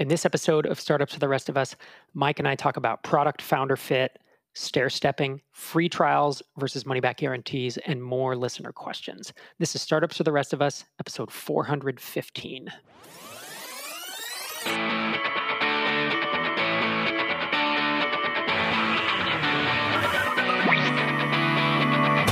[0.00, 1.76] In this episode of Startups for the Rest of Us,
[2.14, 4.18] Mike and I talk about product founder fit,
[4.54, 9.34] stair stepping, free trials versus money back guarantees, and more listener questions.
[9.58, 12.70] This is Startups for the Rest of Us, episode 415.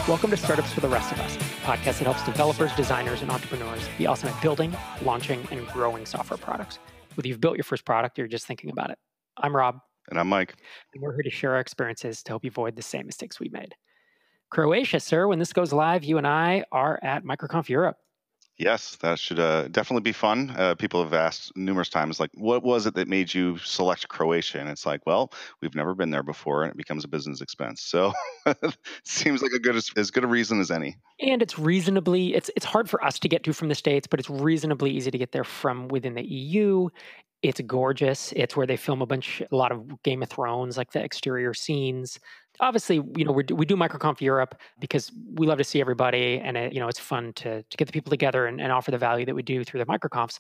[0.08, 3.30] Welcome to Startups for the Rest of Us, a podcast that helps developers, designers, and
[3.30, 6.78] entrepreneurs be awesome at building, launching, and growing software products.
[7.18, 8.98] Whether you've built your first product or you're just thinking about it.
[9.36, 9.80] I'm Rob.
[10.08, 10.54] And I'm Mike.
[10.94, 13.48] And we're here to share our experiences to help you avoid the same mistakes we
[13.48, 13.74] made.
[14.52, 17.96] Croatia, sir, when this goes live, you and I are at MicroConf Europe.
[18.58, 20.50] Yes, that should uh, definitely be fun.
[20.50, 24.58] Uh, people have asked numerous times, like, what was it that made you select Croatia?
[24.58, 27.80] And it's like, well, we've never been there before, and it becomes a business expense.
[27.82, 28.12] So,
[29.04, 30.96] seems like a good as good a reason as any.
[31.20, 34.18] And it's reasonably it's it's hard for us to get to from the states, but
[34.18, 36.88] it's reasonably easy to get there from within the EU.
[37.42, 38.32] It's gorgeous.
[38.32, 41.54] It's where they film a bunch, a lot of Game of Thrones, like the exterior
[41.54, 42.18] scenes.
[42.60, 46.40] Obviously, you know, we do, we do MicroConf Europe because we love to see everybody,
[46.42, 48.90] and it, you know, it's fun to to get the people together and, and offer
[48.90, 50.38] the value that we do through the MicroConfs.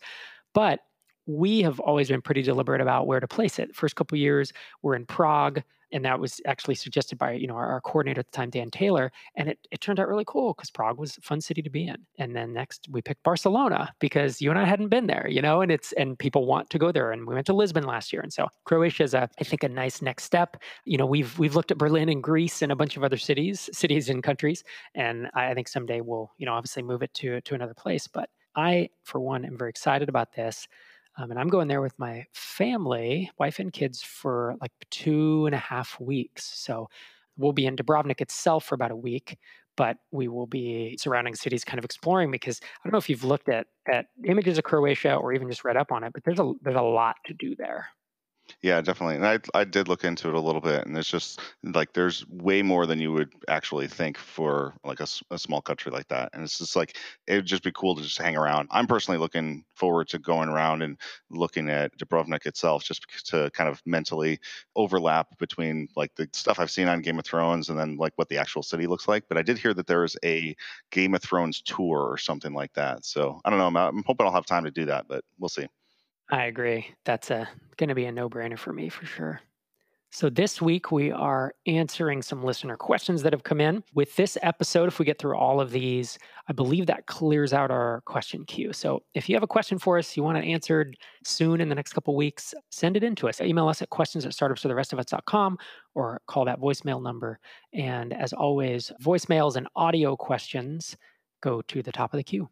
[0.54, 0.80] But
[1.28, 3.76] we have always been pretty deliberate about where to place it.
[3.76, 5.62] First couple years, we're in Prague
[5.92, 8.70] and that was actually suggested by you know our, our, coordinator at the time dan
[8.70, 11.70] taylor and it, it turned out really cool because prague was a fun city to
[11.70, 11.96] be in.
[12.18, 15.60] And then next we picked barcelona because you and i hadn't been there you know
[15.60, 18.22] and it's and people want to go there and we went to lisbon last year.
[18.22, 20.56] And so croatia is a i think a nice next step.
[20.84, 23.70] You know we've we've looked at berlin and greece and a bunch of other cities
[23.72, 27.54] cities and countries and i think someday we'll you know obviously move it to to
[27.54, 28.06] another place.
[28.06, 30.68] But i for one am very excited about this
[31.18, 35.54] um, and I'm going there with my family, wife and kids, for like two and
[35.54, 36.44] a half weeks.
[36.44, 36.88] So
[37.36, 39.36] we'll be in Dubrovnik itself for about a week,
[39.76, 43.24] but we will be surrounding cities kind of exploring because I don't know if you've
[43.24, 46.38] looked at, at images of Croatia or even just read up on it, but there's
[46.38, 47.88] a, there's a lot to do there.
[48.62, 49.16] Yeah, definitely.
[49.16, 52.26] And I I did look into it a little bit, and it's just like there's
[52.28, 56.30] way more than you would actually think for like a, a small country like that.
[56.32, 58.68] And it's just like it would just be cool to just hang around.
[58.70, 60.98] I'm personally looking forward to going around and
[61.30, 64.38] looking at Dubrovnik itself, just to kind of mentally
[64.76, 68.28] overlap between like the stuff I've seen on Game of Thrones and then like what
[68.28, 69.24] the actual city looks like.
[69.28, 70.56] But I did hear that there is a
[70.90, 73.04] Game of Thrones tour or something like that.
[73.04, 73.66] So I don't know.
[73.66, 75.66] I'm, I'm hoping I'll have time to do that, but we'll see.
[76.30, 76.94] I agree.
[77.04, 79.40] That's going to be a no brainer for me for sure.
[80.10, 83.84] So, this week we are answering some listener questions that have come in.
[83.92, 86.18] With this episode, if we get through all of these,
[86.48, 88.72] I believe that clears out our question queue.
[88.72, 91.74] So, if you have a question for us, you want it answered soon in the
[91.74, 93.38] next couple weeks, send it in to us.
[93.42, 95.58] Email us at questions at startupsfortherestofus.com
[95.94, 97.38] or call that voicemail number.
[97.74, 100.96] And as always, voicemails and audio questions
[101.42, 102.48] go to the top of the queue.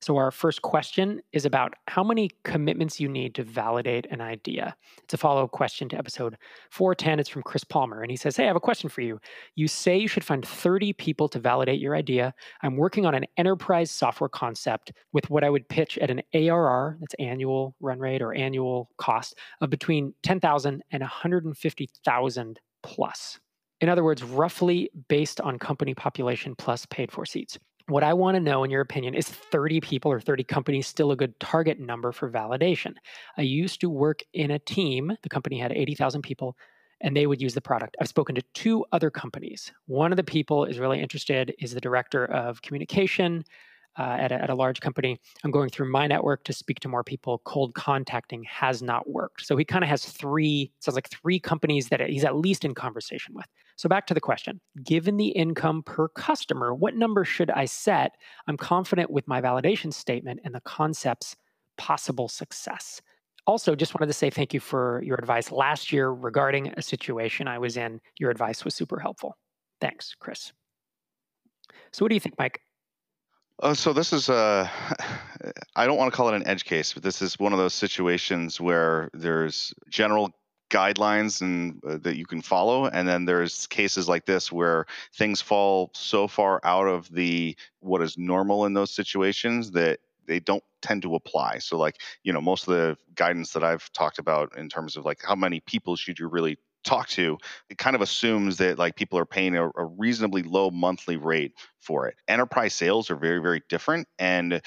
[0.00, 4.76] So, our first question is about how many commitments you need to validate an idea.
[5.02, 6.36] It's a follow up question to episode
[6.70, 7.20] 410.
[7.20, 8.02] It's from Chris Palmer.
[8.02, 9.20] And he says, Hey, I have a question for you.
[9.54, 12.34] You say you should find 30 people to validate your idea.
[12.62, 16.98] I'm working on an enterprise software concept with what I would pitch at an ARR,
[17.00, 23.38] that's annual run rate or annual cost, of between 10,000 and 150,000 plus.
[23.80, 27.58] In other words, roughly based on company population plus paid for seats.
[27.88, 31.12] What I want to know, in your opinion, is 30 people or 30 companies still
[31.12, 32.94] a good target number for validation?
[33.36, 36.56] I used to work in a team, the company had 80,000 people,
[37.00, 37.96] and they would use the product.
[38.00, 39.70] I've spoken to two other companies.
[39.86, 43.44] One of the people is really interested, is the director of communication
[43.98, 45.18] uh, at, a, at a large company.
[45.44, 47.40] I'm going through my network to speak to more people.
[47.44, 49.46] Cold contacting has not worked.
[49.46, 52.74] So he kind of has three, sounds like three companies that he's at least in
[52.74, 53.46] conversation with.
[53.76, 58.12] So back to the question given the income per customer, what number should I set?
[58.46, 61.36] I'm confident with my validation statement and the concept's
[61.76, 63.00] possible success.
[63.46, 67.46] Also, just wanted to say thank you for your advice last year regarding a situation
[67.46, 68.00] I was in.
[68.18, 69.36] Your advice was super helpful.
[69.80, 70.52] Thanks, Chris.
[71.92, 72.60] So, what do you think, Mike?
[73.62, 74.68] Uh, so this is uh,
[75.76, 77.74] I don't want to call it an edge case, but this is one of those
[77.74, 80.30] situations where there's general
[80.68, 85.40] guidelines and uh, that you can follow and then there's cases like this where things
[85.40, 90.64] fall so far out of the what is normal in those situations that they don't
[90.82, 91.58] tend to apply.
[91.58, 95.04] So like you know most of the guidance that i've talked about in terms of
[95.04, 97.36] like how many people should you really talk to,
[97.68, 101.52] it kind of assumes that like people are paying a, a reasonably low monthly rate
[101.80, 102.16] for it.
[102.28, 104.08] Enterprise sales are very, very different.
[104.18, 104.62] And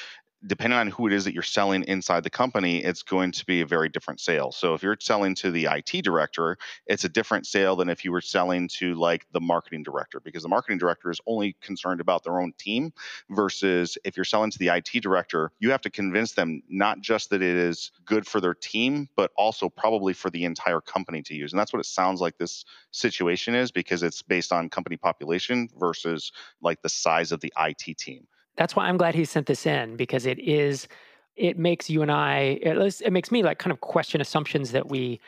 [0.47, 3.61] depending on who it is that you're selling inside the company, it's going to be
[3.61, 4.51] a very different sale.
[4.51, 6.57] So if you're selling to the IT director,
[6.87, 10.43] it's a different sale than if you were selling to like the marketing director, because
[10.43, 12.93] the marketing director is only concerned about their own team.
[13.29, 17.29] Versus if you're selling to the IT director, you have to convince them not just
[17.29, 21.35] that it is good for their team, but also probably for the entire company to
[21.35, 21.51] use.
[21.51, 25.69] And that's what it sounds like this situation is because it's based on company population
[25.77, 26.31] versus
[26.61, 28.27] like the size of the IT team
[28.59, 30.87] that's why I'm glad he sent this in because it is
[31.37, 35.21] it makes you and I it, makes me like kind of question assumptions that we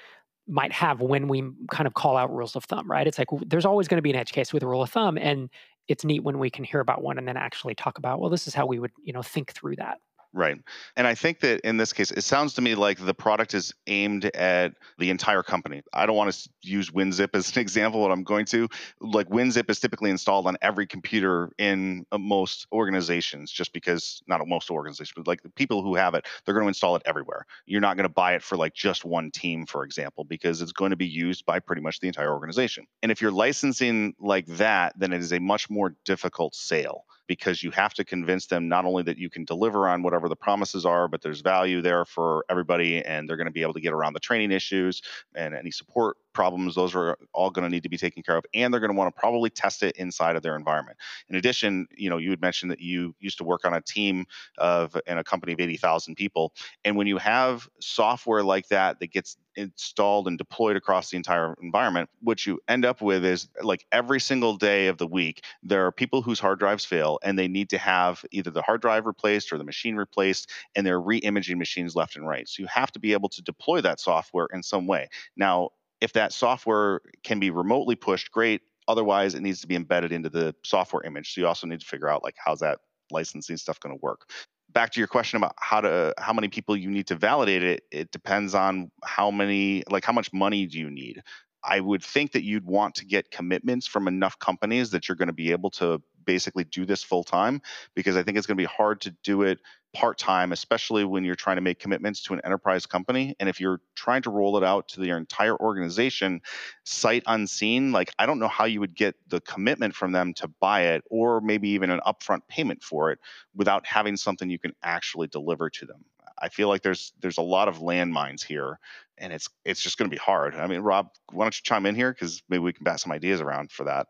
[0.48, 3.07] might have when we kind of call out rules of thumb, right?
[3.07, 5.18] It's like there's always going to be an edge case with a rule of thumb
[5.18, 5.50] and
[5.88, 8.48] it's neat when we can hear about one and then actually talk about well this
[8.48, 10.00] is how we would, you know, think through that.
[10.33, 10.57] Right.
[10.95, 13.74] And I think that in this case, it sounds to me like the product is
[13.88, 15.81] aimed at the entire company.
[15.94, 18.69] I don't want to use WinZip as an example, but I'm going to.
[19.01, 24.45] Like WinZip is typically installed on every computer in uh, most organizations, just because, not
[24.48, 27.45] most organizations, but like the people who have it, they're going to install it everywhere.
[27.66, 30.72] You're not going to buy it for like just one team, for example, because it's
[30.72, 32.86] going to be used by pretty much the entire organization.
[33.04, 37.63] And if you're licensing like that, then it is a much more difficult sale because
[37.63, 40.85] you have to convince them not only that you can deliver on whatever the promises
[40.85, 43.94] are, but there's value there for everybody and they're going to be able to get
[43.94, 45.01] around the training issues
[45.35, 48.45] and any support problems those are all going to need to be taken care of
[48.54, 50.98] and they're going to want to probably test it inside of their environment.
[51.30, 54.25] In addition you know you had mentioned that you used to work on a team
[54.57, 59.12] of in a company of 80000 people and when you have software like that that
[59.12, 63.86] gets installed and deployed across the entire environment what you end up with is like
[63.92, 67.48] every single day of the week there are people whose hard drives fail and they
[67.48, 71.57] need to have either the hard drive replaced or the machine replaced and they're re-imaging
[71.57, 72.48] machines left and right.
[72.48, 75.10] So you have to be able to deploy that software in some way.
[75.36, 75.69] Now
[76.01, 78.62] if that software can be remotely pushed, great.
[78.88, 81.33] Otherwise, it needs to be embedded into the software image.
[81.33, 82.80] So you also need to figure out like how's that
[83.12, 84.30] licensing stuff going to work.
[84.71, 87.83] Back to your question about how to how many people you need to validate it,
[87.92, 91.21] it depends on how many like how much money do you need.
[91.63, 95.28] I would think that you'd want to get commitments from enough companies that you're going
[95.28, 97.62] to be able to basically do this full time
[97.96, 99.60] because I think it's going to be hard to do it
[99.94, 103.36] part time, especially when you're trying to make commitments to an enterprise company.
[103.40, 106.42] And if you're trying to roll it out to your entire organization,
[106.84, 110.48] sight unseen, like I don't know how you would get the commitment from them to
[110.48, 113.19] buy it or maybe even an upfront payment for it
[113.54, 116.06] without having something you can actually deliver to them.
[116.42, 118.80] I feel like there's there's a lot of landmines here,
[119.21, 120.56] and it's it's just going to be hard.
[120.56, 123.12] I mean, Rob, why don't you chime in here because maybe we can bat some
[123.12, 124.07] ideas around for that.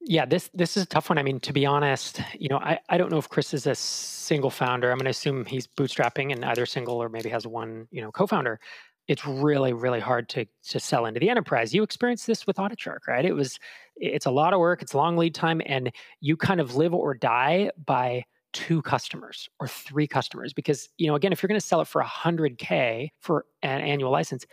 [0.00, 1.18] Yeah, this this is a tough one.
[1.18, 3.74] I mean, to be honest, you know, I, I don't know if Chris is a
[3.74, 4.90] single founder.
[4.90, 8.10] I'm going to assume he's bootstrapping and either single or maybe has one, you know,
[8.10, 8.58] co-founder.
[9.06, 11.72] It's really really hard to to sell into the enterprise.
[11.72, 13.24] You experienced this with AuditShark, right?
[13.24, 13.58] It was
[13.96, 17.14] it's a lot of work, it's long lead time, and you kind of live or
[17.14, 21.66] die by two customers or three customers because you know again if you're going to
[21.66, 24.44] sell it for 100k for an annual license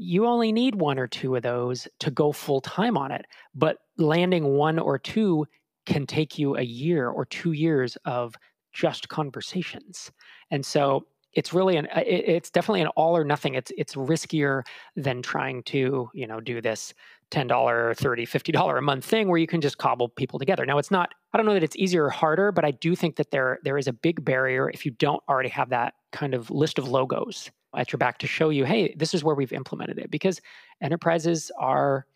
[0.00, 3.26] you only need one or two of those to go full time on it.
[3.52, 5.44] But landing one or two
[5.86, 8.36] can take you a year or two years of
[8.72, 10.12] just conversations.
[10.52, 13.54] And so it's really an it's definitely an all or nothing.
[13.54, 14.62] It's it's riskier
[14.94, 16.94] than trying to, you know, do this
[17.30, 20.64] $10, $30, $50 a month thing where you can just cobble people together.
[20.64, 23.16] Now it's not I don't know that it's easier or harder, but I do think
[23.16, 26.50] that there there is a big barrier if you don't already have that kind of
[26.50, 29.98] list of logos at your back to show you, hey, this is where we've implemented
[29.98, 30.10] it.
[30.10, 30.40] Because
[30.80, 32.06] enterprises are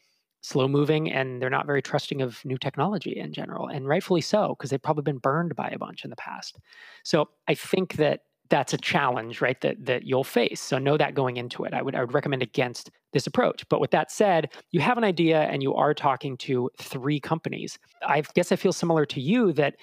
[0.40, 4.56] slow moving and they're not very trusting of new technology in general, and rightfully so,
[4.56, 6.58] because they've probably been burned by a bunch in the past.
[7.04, 9.58] So I think that that's a challenge, right?
[9.62, 10.60] That that you'll face.
[10.60, 11.72] So know that going into it.
[11.72, 13.66] I would I would recommend against this approach.
[13.70, 17.78] But with that said, you have an idea and you are talking to three companies.
[18.06, 19.76] I guess I feel similar to you that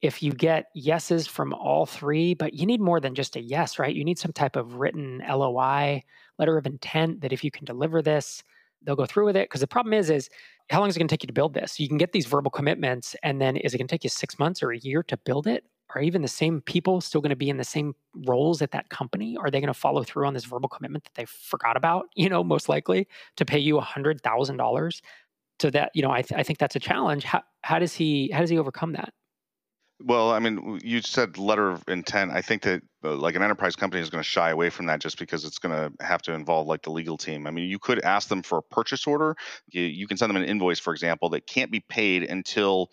[0.00, 3.78] if you get yeses from all three, but you need more than just a yes,
[3.78, 3.94] right?
[3.94, 6.02] You need some type of written LOI,
[6.38, 8.42] letter of intent that if you can deliver this,
[8.82, 9.50] they'll go through with it.
[9.50, 10.30] Because the problem is, is
[10.70, 11.78] how long is it going to take you to build this?
[11.78, 14.38] You can get these verbal commitments, and then is it going to take you six
[14.38, 15.64] months or a year to build it?
[15.94, 17.94] Are even the same people still going to be in the same
[18.26, 19.36] roles at that company?
[19.36, 22.06] Are they going to follow through on this verbal commitment that they forgot about?
[22.14, 25.00] You know, most likely to pay you a hundred thousand dollars.
[25.58, 27.24] So that you know, I, th- I think that's a challenge.
[27.24, 29.14] How, how does he how does he overcome that?
[29.98, 32.30] Well, I mean, you said letter of intent.
[32.30, 35.00] I think that uh, like an enterprise company is going to shy away from that
[35.00, 37.46] just because it's going to have to involve like the legal team.
[37.46, 39.36] I mean, you could ask them for a purchase order.
[39.70, 42.90] You, you can send them an invoice, for example, that can't be paid until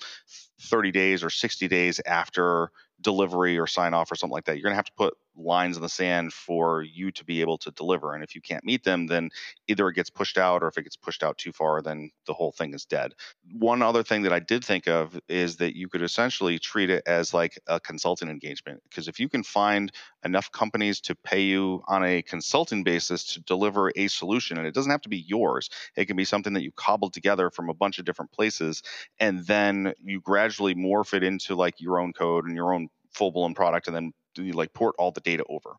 [0.62, 2.70] 30 days or 60 days after
[3.02, 4.56] delivery or sign off or something like that.
[4.56, 7.58] You're going to have to put lines in the sand for you to be able
[7.58, 8.14] to deliver.
[8.14, 9.30] And if you can't meet them, then
[9.68, 12.34] either it gets pushed out or if it gets pushed out too far, then the
[12.34, 13.14] whole thing is dead.
[13.52, 17.04] One other thing that I did think of is that you could essentially treat it
[17.08, 18.82] as like a consulting engagement.
[18.90, 19.92] Because if you can find
[20.24, 24.74] enough companies to pay you on a consulting basis to deliver a solution, and it
[24.74, 27.74] doesn't have to be yours, it can be something that you cobbled together from a
[27.74, 28.84] bunch of different places,
[29.20, 33.32] and then you gradually morph it into like your own code and your own full
[33.32, 35.76] blown product, and then like port all the data over.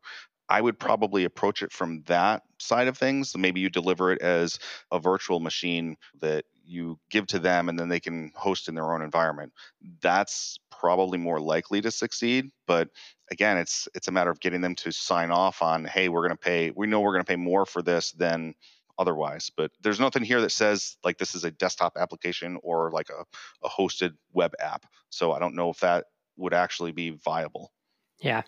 [0.47, 3.35] I would probably approach it from that side of things.
[3.35, 4.59] Maybe you deliver it as
[4.91, 8.93] a virtual machine that you give to them and then they can host in their
[8.93, 9.53] own environment.
[10.01, 12.89] That's probably more likely to succeed, but
[13.31, 16.31] again, it's it's a matter of getting them to sign off on, "Hey, we're going
[16.31, 18.53] to pay we know we're going to pay more for this than
[18.99, 23.09] otherwise." But there's nothing here that says like this is a desktop application or like
[23.09, 23.23] a,
[23.65, 24.85] a hosted web app.
[25.09, 26.05] So I don't know if that
[26.37, 27.71] would actually be viable.
[28.19, 28.43] Yeah.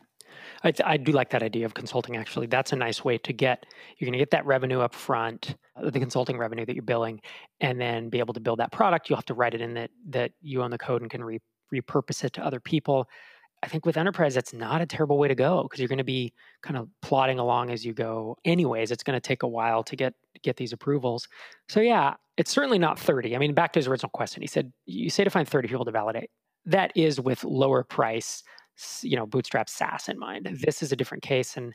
[0.63, 2.47] I, I do like that idea of consulting actually.
[2.47, 3.65] That's a nice way to get,
[3.97, 7.21] you're going to get that revenue up front, uh, the consulting revenue that you're billing,
[7.59, 9.09] and then be able to build that product.
[9.09, 11.39] You'll have to write it in that, that you own the code and can re,
[11.74, 13.07] repurpose it to other people.
[13.63, 16.03] I think with enterprise, that's not a terrible way to go because you're going to
[16.03, 16.31] be
[16.62, 18.38] kind of plodding along as you go.
[18.45, 21.27] Anyways, it's going to take a while to get get these approvals.
[21.67, 23.36] So yeah, it's certainly not 30.
[23.36, 25.86] I mean, back to his original question, he said you say to find 30 people
[25.86, 26.29] to validate.
[26.65, 28.43] That is with lower price
[29.01, 30.46] you know bootstrap SaaS in mind.
[30.46, 30.63] Mm-hmm.
[30.63, 31.74] This is a different case, and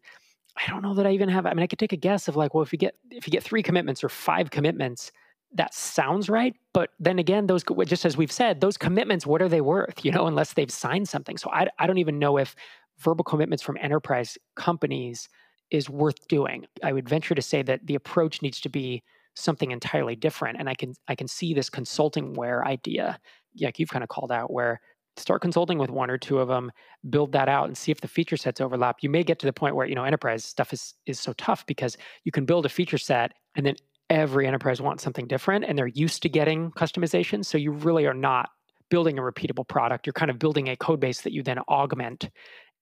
[0.57, 1.47] I don't know that I even have.
[1.47, 3.31] I mean, I could take a guess of like, well, if you get if you
[3.31, 5.13] get three commitments or five commitments,
[5.55, 6.55] that sounds right.
[6.73, 10.05] But then again, those just as we've said, those commitments, what are they worth?
[10.05, 11.37] You know, unless they've signed something.
[11.37, 12.55] So I I don't even know if
[12.99, 15.29] verbal commitments from enterprise companies
[15.71, 16.67] is worth doing.
[16.83, 19.03] I would venture to say that the approach needs to be
[19.35, 20.59] something entirely different.
[20.59, 23.19] And I can I can see this consultingware idea,
[23.61, 24.81] like you've kind of called out, where
[25.17, 26.73] start consulting with one or two of them
[27.11, 28.97] build that out and see if the feature sets overlap.
[29.03, 31.67] You may get to the point where you know enterprise stuff is is so tough
[31.67, 33.77] because you can build a feature set and then
[34.11, 37.45] every enterprise wants something different and they're used to getting customization.
[37.45, 38.51] So you really are not
[38.91, 40.07] building a repeatable product.
[40.07, 42.29] You're kind of building a code base that you then augment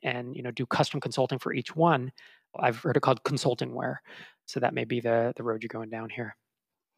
[0.03, 2.13] and you know do custom consulting for each one.
[2.59, 3.97] I've heard it called consultingware.
[4.47, 6.37] So that may be the the road you're going down here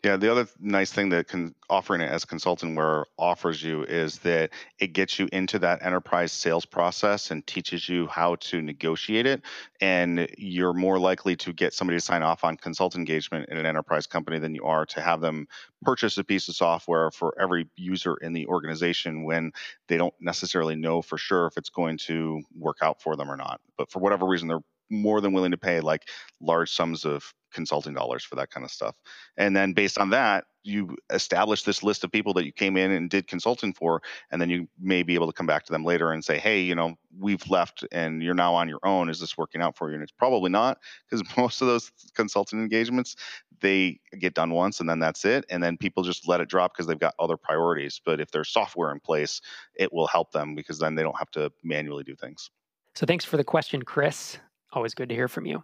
[0.05, 4.51] yeah, the other nice thing that can offering it as consultingware offers you is that
[4.81, 9.43] it gets you into that enterprise sales process and teaches you how to negotiate it.
[9.81, 13.65] And you're more likely to get somebody to sign off on consult engagement in an
[13.65, 15.47] enterprise company than you are to have them
[15.83, 19.53] purchase a piece of software for every user in the organization when
[19.87, 23.37] they don't necessarily know for sure if it's going to work out for them or
[23.37, 23.61] not.
[23.79, 24.59] But for whatever reason, they're
[24.93, 26.09] more than willing to pay like
[26.41, 28.97] large sums of consulting dollars for that kind of stuff.
[29.37, 32.93] And then based on that, you establish this list of people that you came in
[32.93, 35.85] and did consulting for, and then you may be able to come back to them
[35.85, 39.09] later and say, hey, you know, we've left and you're now on your own.
[39.09, 39.95] Is this working out for you?
[39.95, 43.17] And it's probably not because most of those consulting engagements,
[43.61, 45.45] they get done once and then that's it.
[45.51, 48.01] And then people just let it drop because they've got other priorities.
[48.05, 49.41] But if there's software in place,
[49.75, 52.51] it will help them because then they don't have to manually do things.
[52.95, 54.39] So thanks for the question, Chris.
[54.73, 55.63] Always good to hear from you.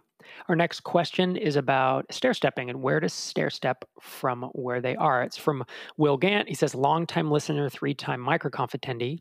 [0.49, 4.95] Our next question is about stair stepping and where to stair step from where they
[4.95, 5.23] are.
[5.23, 5.63] It's from
[5.97, 6.47] Will Gant.
[6.47, 9.19] He says, longtime listener, three time MicroConf attendee.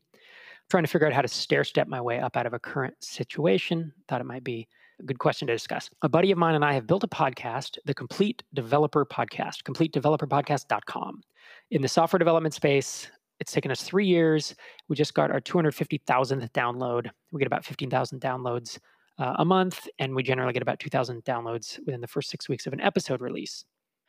[0.68, 2.95] Trying to figure out how to stair step my way up out of a current
[3.00, 3.90] situation.
[4.09, 4.68] Thought it might be
[5.00, 5.88] a good question to discuss.
[6.02, 11.23] A buddy of mine and I have built a podcast, the Complete Developer Podcast, completedeveloperpodcast.com.
[11.71, 14.54] In the software development space, it's taken us three years.
[14.88, 17.09] We just got our 250,000th download.
[17.33, 18.78] We get about 15,000 downloads
[19.18, 22.66] uh, a month, and we generally get about 2,000 downloads within the first six weeks
[22.66, 23.64] of an episode release.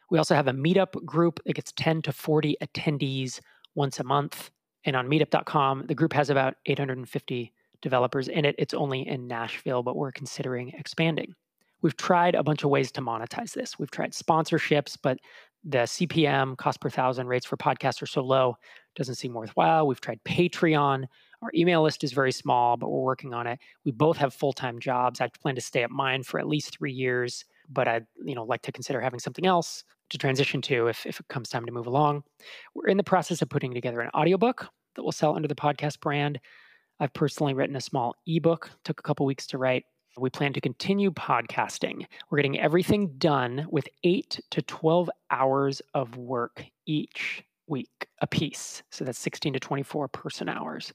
[0.09, 3.39] We also have a meetup group that gets 10 to 40 attendees
[3.75, 4.51] once a month.
[4.85, 8.55] And on meetup.com, the group has about 850 developers in it.
[8.57, 11.33] It's only in Nashville, but we're considering expanding.
[11.81, 13.79] We've tried a bunch of ways to monetize this.
[13.79, 15.17] We've tried sponsorships, but
[15.63, 18.55] the CPM, cost per thousand rates for podcasts are so low,
[18.95, 19.87] doesn't seem worthwhile.
[19.87, 21.05] We've tried Patreon.
[21.41, 23.59] Our email list is very small, but we're working on it.
[23.85, 25.21] We both have full time jobs.
[25.21, 28.43] I plan to stay at mine for at least three years, but I'd you know
[28.43, 31.71] like to consider having something else to transition to if, if it comes time to
[31.71, 32.23] move along.
[32.73, 35.99] We're in the process of putting together an audiobook that will sell under the podcast
[36.01, 36.39] brand.
[36.99, 39.85] I've personally written a small ebook, took a couple weeks to write.
[40.17, 42.05] We plan to continue podcasting.
[42.29, 48.83] We're getting everything done with eight to 12 hours of work each week, a piece.
[48.89, 50.91] So that's 16 to 24 person hours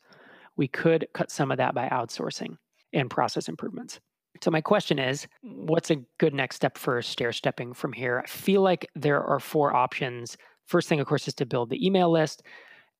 [0.57, 2.57] we could cut some of that by outsourcing
[2.93, 4.01] and process improvements.
[4.43, 8.23] So, my question is what's a good next step for stair stepping from here?
[8.25, 10.37] I feel like there are four options.
[10.67, 12.43] First thing, of course, is to build the email list.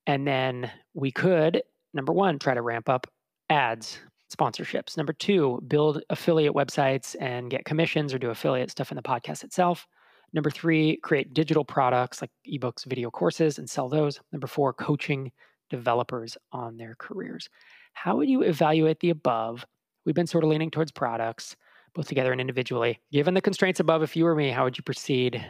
[0.07, 3.07] And then we could, number one, try to ramp up
[3.49, 3.99] ads.
[4.33, 4.97] sponsorships.
[4.97, 9.43] Number two, build affiliate websites and get commissions or do affiliate stuff in the podcast
[9.43, 9.87] itself.
[10.33, 14.19] Number three, create digital products like ebooks, video courses, and sell those.
[14.31, 15.31] Number four, coaching
[15.69, 17.49] developers on their careers.
[17.93, 19.65] How would you evaluate the above?
[20.05, 21.55] We've been sort of leaning towards products,
[21.93, 22.99] both together and individually.
[23.11, 25.43] Given the constraints above, if you were me, how would you proceed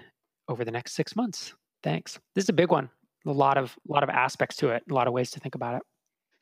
[0.48, 1.54] over the next six months?
[1.84, 2.20] Thanks.
[2.34, 2.90] This is a big one.
[3.26, 5.56] A lot of a lot of aspects to it, a lot of ways to think
[5.56, 5.82] about it.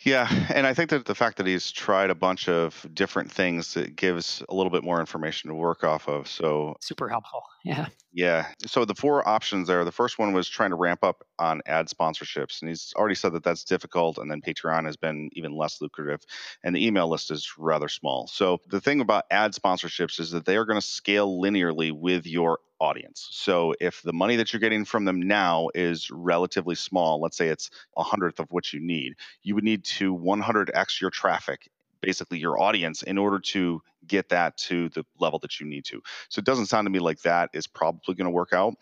[0.01, 3.77] Yeah, and I think that the fact that he's tried a bunch of different things
[3.77, 6.27] it gives a little bit more information to work off of.
[6.27, 7.43] So super helpful.
[7.63, 7.87] Yeah.
[8.15, 8.48] Yeah.
[8.67, 9.84] So the four options there.
[9.84, 13.34] The first one was trying to ramp up on ad sponsorships, and he's already said
[13.34, 14.20] that that's difficult.
[14.20, 16.22] And then Patreon has been even less lucrative,
[16.63, 18.27] and the email list is rather small.
[18.27, 22.27] So the thing about ad sponsorships is that they are going to scale linearly with
[22.27, 23.27] your audience.
[23.32, 27.48] So if the money that you're getting from them now is relatively small, let's say
[27.48, 31.67] it's a hundredth of what you need, you would need to 100x your traffic
[32.03, 36.01] basically your audience in order to get that to the level that you need to.
[36.27, 38.75] So it doesn't sound to me like that is probably going to work out.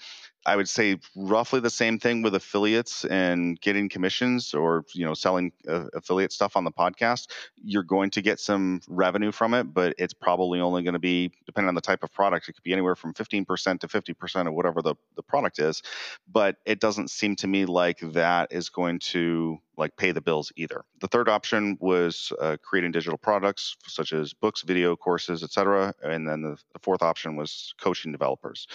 [0.46, 5.14] I would say roughly the same thing with affiliates and getting commissions or you know
[5.14, 7.28] selling uh, affiliate stuff on the podcast.
[7.64, 11.32] You're going to get some revenue from it, but it's probably only going to be
[11.46, 12.50] depending on the type of product.
[12.50, 15.84] It could be anywhere from 15% to 50% of whatever the the product is.
[16.32, 20.52] But it doesn't seem to me like that is going to like pay the bills
[20.56, 20.84] either.
[21.00, 25.94] The third option was uh, creating digital products such as books, video courses, etc.
[26.04, 28.68] And then the, the fourth option was coaching developers.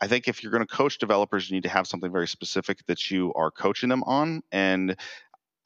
[0.00, 2.84] I think if you're going to coach developers, you need to have something very specific
[2.86, 4.42] that you are coaching them on.
[4.52, 4.96] And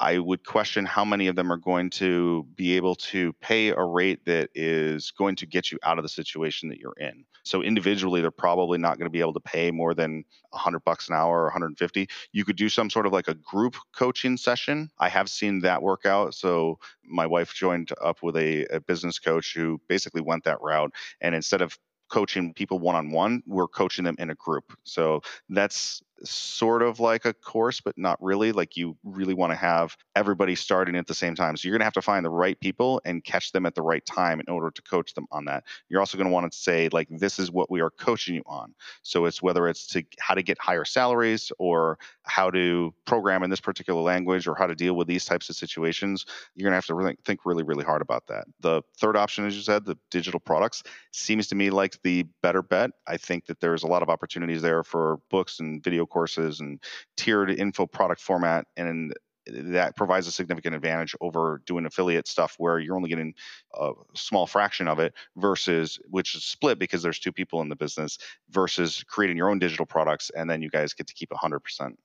[0.03, 3.85] I would question how many of them are going to be able to pay a
[3.85, 7.25] rate that is going to get you out of the situation that you're in.
[7.45, 11.09] So individually, they're probably not going to be able to pay more than 100 bucks
[11.09, 12.09] an hour or 150.
[12.33, 14.91] You could do some sort of like a group coaching session.
[14.99, 16.35] I have seen that work out.
[16.35, 20.93] So my wife joined up with a, a business coach who basically went that route,
[21.21, 21.79] and instead of
[22.13, 24.77] coaching people one on one, we're coaching them in a group.
[24.85, 28.53] So that's sort of like a course, but not really.
[28.53, 31.57] Like you really want to have everybody starting at the same time.
[31.57, 33.83] So you're going to have to find the right people and catch them at the
[33.83, 35.65] right time in order to coach them on that.
[35.89, 38.43] You're also going to want to say like this is what we are coaching you
[38.47, 38.75] on.
[39.03, 43.51] So it's whether it's to how to get higher salaries or how to program in
[43.51, 46.27] this particular language or how to deal with these types of situations.
[46.55, 48.47] You're going to have to really think really really hard about that.
[48.61, 52.63] The third option as you said, the digital products seems to me like the better
[52.63, 52.91] bet.
[53.07, 56.81] I think that there's a lot of opportunities there for books and video courses and
[57.17, 59.15] tiered info product format and
[59.47, 63.35] that provides a significant advantage over doing affiliate stuff where you're only getting
[63.75, 67.75] a small fraction of it versus which is split because there's two people in the
[67.75, 68.19] business
[68.51, 71.97] versus creating your own digital products and then you guys get to keep 100%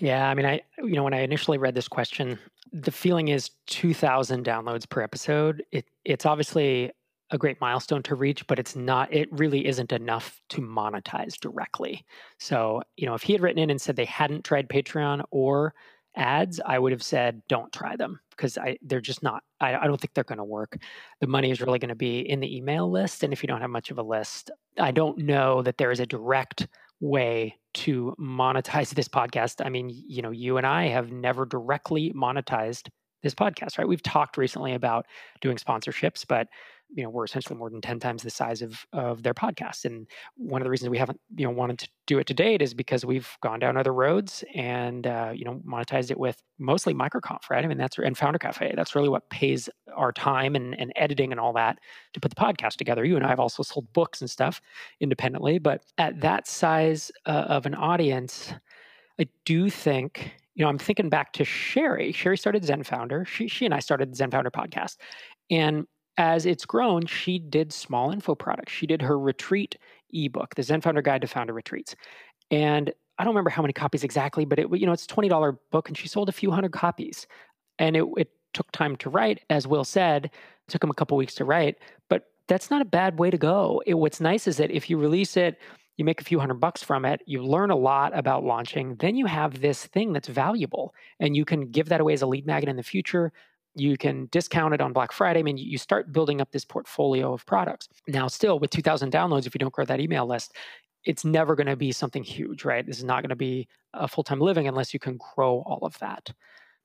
[0.00, 2.38] yeah i mean i you know when i initially read this question
[2.72, 5.62] the feeling is 2000 downloads per episode.
[5.72, 6.90] It, it's obviously
[7.32, 12.04] a great milestone to reach, but it's not, it really isn't enough to monetize directly.
[12.38, 15.74] So, you know, if he had written in and said they hadn't tried Patreon or
[16.14, 19.86] ads, I would have said, don't try them because I, they're just not, I, I
[19.86, 20.76] don't think they're going to work.
[21.20, 23.22] The money is really going to be in the email list.
[23.22, 26.00] And if you don't have much of a list, I don't know that there is
[26.00, 26.68] a direct
[27.00, 29.64] way to monetize this podcast.
[29.64, 32.88] I mean, you know, you and I have never directly monetized
[33.22, 33.88] this podcast, right?
[33.88, 35.06] We've talked recently about
[35.40, 36.48] doing sponsorships, but
[36.94, 40.06] you know we're essentially more than 10 times the size of of their podcast and
[40.36, 42.74] one of the reasons we haven't you know wanted to do it to date is
[42.74, 47.50] because we've gone down other roads and uh, you know monetized it with mostly microconf
[47.50, 50.92] right i mean that's and founder cafe that's really what pays our time and, and
[50.96, 51.78] editing and all that
[52.12, 54.60] to put the podcast together you and i have also sold books and stuff
[55.00, 58.52] independently but at that size uh, of an audience
[59.18, 62.12] i do think you know, I'm thinking back to Sherry.
[62.12, 63.24] Sherry started Zen Founder.
[63.24, 64.96] She, she and I started the Zen Founder podcast.
[65.50, 68.72] And as it's grown, she did small info products.
[68.72, 69.76] She did her retreat
[70.12, 71.94] ebook, the Zen Founder Guide to Founder Retreats.
[72.50, 75.28] And I don't remember how many copies exactly, but it you know it's a twenty
[75.28, 77.26] dollar book, and she sold a few hundred copies.
[77.78, 80.30] And it, it took time to write, as Will said,
[80.68, 81.78] took him a couple weeks to write.
[82.08, 83.82] But that's not a bad way to go.
[83.86, 85.58] It, what's nice is that if you release it,
[85.96, 89.14] you make a few hundred bucks from it, you learn a lot about launching, then
[89.14, 92.46] you have this thing that's valuable, and you can give that away as a lead
[92.46, 93.32] magnet in the future
[93.74, 95.40] you can discount it on Black Friday.
[95.40, 97.88] I mean, you start building up this portfolio of products.
[98.06, 100.54] Now, still with 2,000 downloads, if you don't grow that email list,
[101.04, 102.86] it's never going to be something huge, right?
[102.86, 105.80] This is not going to be a full time living unless you can grow all
[105.82, 106.32] of that.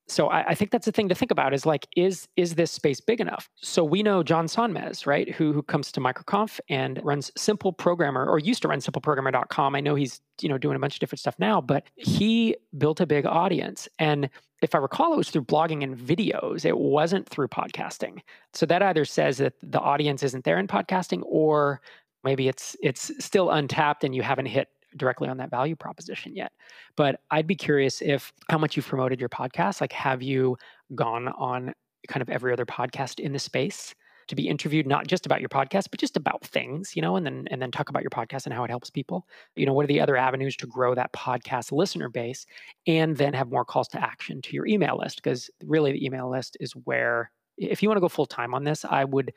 [0.10, 2.72] So I, I, think that's the thing to think about is like, is is this
[2.72, 3.50] space big enough?
[3.56, 8.26] So we know John Sonmez, right, who who comes to MicroConf and runs Simple Programmer
[8.26, 9.76] or used to run SimpleProgrammer.com.
[9.76, 13.02] I know he's you know doing a bunch of different stuff now, but he built
[13.02, 13.89] a big audience.
[14.00, 14.30] And
[14.62, 16.63] if I recall, it was through blogging and videos.
[16.63, 18.22] It wasn't through podcasting.
[18.54, 21.82] So that either says that the audience isn't there in podcasting, or
[22.24, 26.51] maybe it's it's still untapped and you haven't hit directly on that value proposition yet.
[26.95, 29.81] But I'd be curious if how much you've promoted your podcast.
[29.81, 30.57] Like, have you
[30.95, 31.73] gone on
[32.07, 33.93] kind of every other podcast in the space
[34.27, 37.25] to be interviewed, not just about your podcast, but just about things, you know, and
[37.25, 39.25] then and then talk about your podcast and how it helps people.
[39.55, 42.45] You know, what are the other avenues to grow that podcast listener base,
[42.86, 45.23] and then have more calls to action to your email list?
[45.23, 48.65] Because really, the email list is where, if you want to go full time on
[48.65, 49.31] this, I would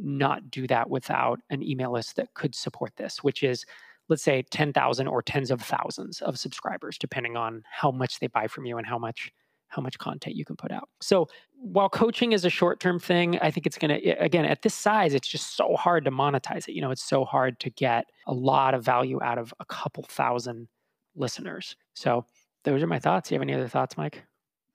[0.00, 3.64] not do that without an email list that could support this, which is
[4.08, 8.46] let's say 10,000 or tens of thousands of subscribers depending on how much they buy
[8.46, 9.32] from you and how much
[9.68, 10.88] how much content you can put out.
[11.00, 11.28] So,
[11.60, 15.14] while coaching is a short-term thing, I think it's going to again at this size
[15.14, 16.74] it's just so hard to monetize it.
[16.74, 20.04] You know, it's so hard to get a lot of value out of a couple
[20.04, 20.68] thousand
[21.14, 21.76] listeners.
[21.94, 22.24] So,
[22.64, 23.28] those are my thoughts.
[23.28, 24.24] Do you have any other thoughts, Mike?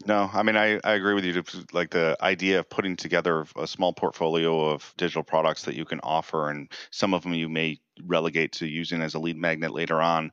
[0.05, 1.41] No, I mean I, I agree with you.
[1.71, 6.01] Like the idea of putting together a small portfolio of digital products that you can
[6.03, 10.01] offer, and some of them you may relegate to using as a lead magnet later
[10.01, 10.31] on.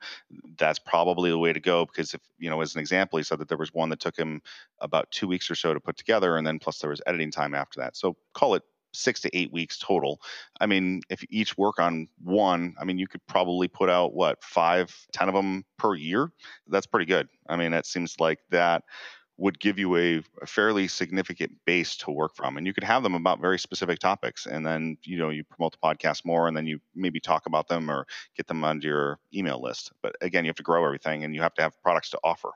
[0.59, 3.38] That's probably the way to go because if you know, as an example, he said
[3.38, 4.42] that there was one that took him
[4.80, 7.54] about two weeks or so to put together, and then plus there was editing time
[7.54, 7.96] after that.
[7.96, 10.20] So call it six to eight weeks total.
[10.61, 14.14] I mean, if you each work on one, I mean, you could probably put out
[14.14, 16.33] what five, ten of them per year.
[16.66, 17.28] That's pretty good.
[17.48, 18.83] I mean, it seems like that
[19.40, 23.03] would give you a, a, fairly significant base to work from and you could have
[23.03, 26.57] them about very specific topics and then you know you promote the podcast more and
[26.57, 29.92] then you maybe talk about them or get them onto your email list.
[30.03, 32.50] But again you have to grow everything and you have to have products to offer.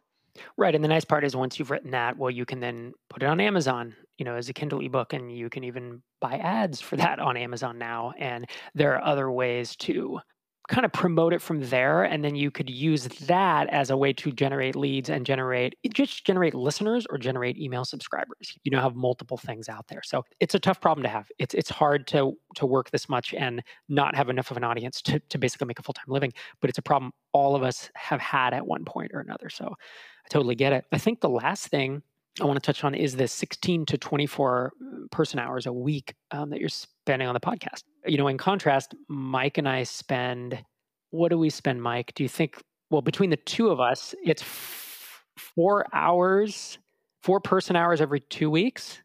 [0.57, 3.23] Right and the nice part is once you've written that well you can then put
[3.23, 6.81] it on amazon you know as a kindle ebook and you can even buy ads
[6.81, 10.21] for that on amazon now and there are other ways to
[10.69, 14.13] kind of promote it from there and then you could use that as a way
[14.15, 18.57] to generate leads and generate just generate listeners or generate email subscribers.
[18.65, 20.03] You know have multiple things out there.
[20.03, 21.29] So it's a tough problem to have.
[21.39, 25.03] It's it's hard to to work this much and not have enough of an audience
[25.03, 28.21] to, to basically make a full-time living but it's a problem all of us have
[28.21, 29.51] had at one point or another.
[29.51, 30.87] So i totally get it.
[30.93, 32.03] I think the last thing
[32.41, 34.73] I want to touch on is the 16 to 24
[35.11, 36.69] person hours a week um, that you're
[37.05, 37.83] spending on the podcast.
[38.07, 40.65] You know, in contrast, Mike and I spend,
[41.11, 42.13] what do we spend, Mike?
[42.15, 46.79] Do you think, well, between the two of us, it's f- four hours,
[47.23, 49.03] four person hours every two weeks?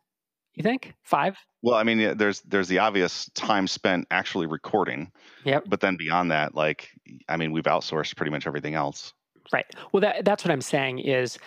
[0.53, 1.37] You think five?
[1.61, 5.11] Well, I mean, there's there's the obvious time spent actually recording.
[5.43, 5.65] Yep.
[5.67, 6.89] But then beyond that, like,
[7.27, 9.13] I mean, we've outsourced pretty much everything else.
[9.51, 9.65] Right.
[9.91, 11.37] Well, that, that's what I'm saying is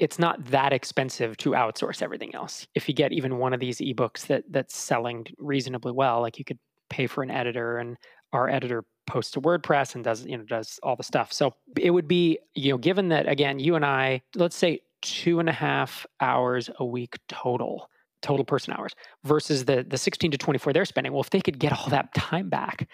[0.00, 2.66] it's not that expensive to outsource everything else.
[2.74, 6.44] If you get even one of these ebooks that that's selling reasonably well, like you
[6.44, 6.58] could
[6.88, 7.98] pay for an editor and
[8.32, 11.32] our editor posts to WordPress and does you know does all the stuff.
[11.32, 15.38] So it would be you know given that again you and I let's say two
[15.38, 17.88] and a half hours a week total
[18.22, 21.12] total person hours versus the the 16 to 24 they're spending.
[21.12, 22.88] Well, if they could get all that time back,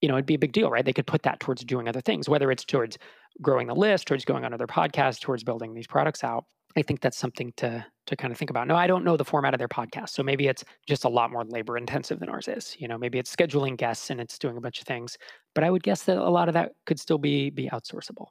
[0.00, 0.84] you know, it'd be a big deal, right?
[0.84, 2.96] They could put that towards doing other things, whether it's towards
[3.42, 6.44] growing the list, towards going on other podcasts, towards building these products out.
[6.76, 8.68] I think that's something to to kind of think about.
[8.68, 11.30] No, I don't know the format of their podcast, so maybe it's just a lot
[11.30, 12.76] more labor intensive than ours is.
[12.78, 15.16] You know, maybe it's scheduling guests and it's doing a bunch of things.
[15.54, 18.26] But I would guess that a lot of that could still be be outsourceable.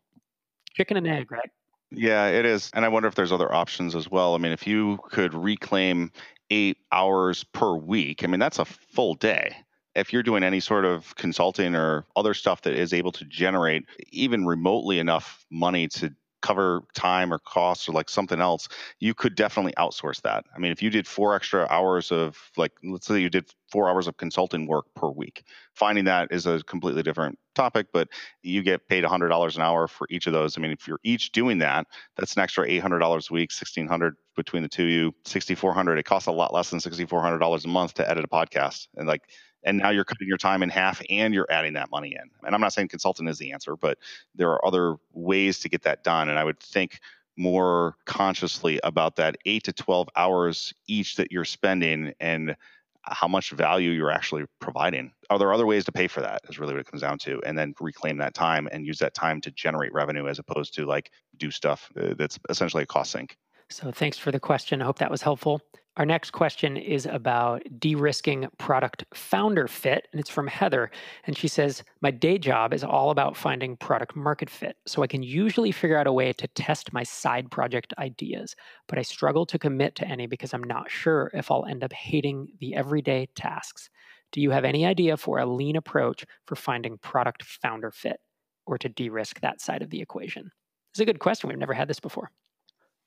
[0.73, 1.49] Chicken and egg, right?
[1.91, 2.69] Yeah, it is.
[2.73, 4.35] And I wonder if there's other options as well.
[4.35, 6.11] I mean, if you could reclaim
[6.49, 9.55] eight hours per week, I mean, that's a full day
[9.95, 13.85] if you're doing any sort of consulting or other stuff that is able to generate
[14.09, 18.67] even remotely enough money to cover time or costs or like something else,
[18.99, 20.43] you could definitely outsource that.
[20.53, 23.89] I mean, if you did four extra hours of like, let's say you did four
[23.89, 28.09] hours of consulting work per week, finding that is a completely different topic, but
[28.43, 30.57] you get paid $100 an hour for each of those.
[30.57, 34.63] I mean, if you're each doing that, that's an extra $800 a week, 1600 between
[34.63, 38.09] the two of you, 6400 It costs a lot less than $6,400 a month to
[38.09, 38.87] edit a podcast.
[38.97, 39.21] And like,
[39.65, 42.29] and now you're cutting your time in half and you're adding that money in.
[42.45, 43.97] And I'm not saying consultant is the answer, but
[44.35, 46.29] there are other ways to get that done.
[46.29, 46.99] And I would think
[47.37, 52.55] more consciously about that eight to 12 hours each that you're spending and
[53.03, 55.11] how much value you're actually providing.
[55.29, 56.41] Are there other ways to pay for that?
[56.47, 57.41] Is really what it comes down to.
[57.45, 60.85] And then reclaim that time and use that time to generate revenue as opposed to
[60.85, 63.37] like do stuff uh, that's essentially a cost sink.
[63.69, 64.81] So thanks for the question.
[64.81, 65.61] I hope that was helpful.
[65.95, 70.89] Our next question is about de risking product founder fit, and it's from Heather.
[71.27, 75.07] And she says, My day job is all about finding product market fit, so I
[75.07, 78.55] can usually figure out a way to test my side project ideas,
[78.87, 81.93] but I struggle to commit to any because I'm not sure if I'll end up
[81.93, 83.91] hating the everyday tasks.
[84.31, 88.19] Do you have any idea for a lean approach for finding product founder fit
[88.65, 90.49] or to de risk that side of the equation?
[90.91, 91.49] It's a good question.
[91.49, 92.31] We've never had this before.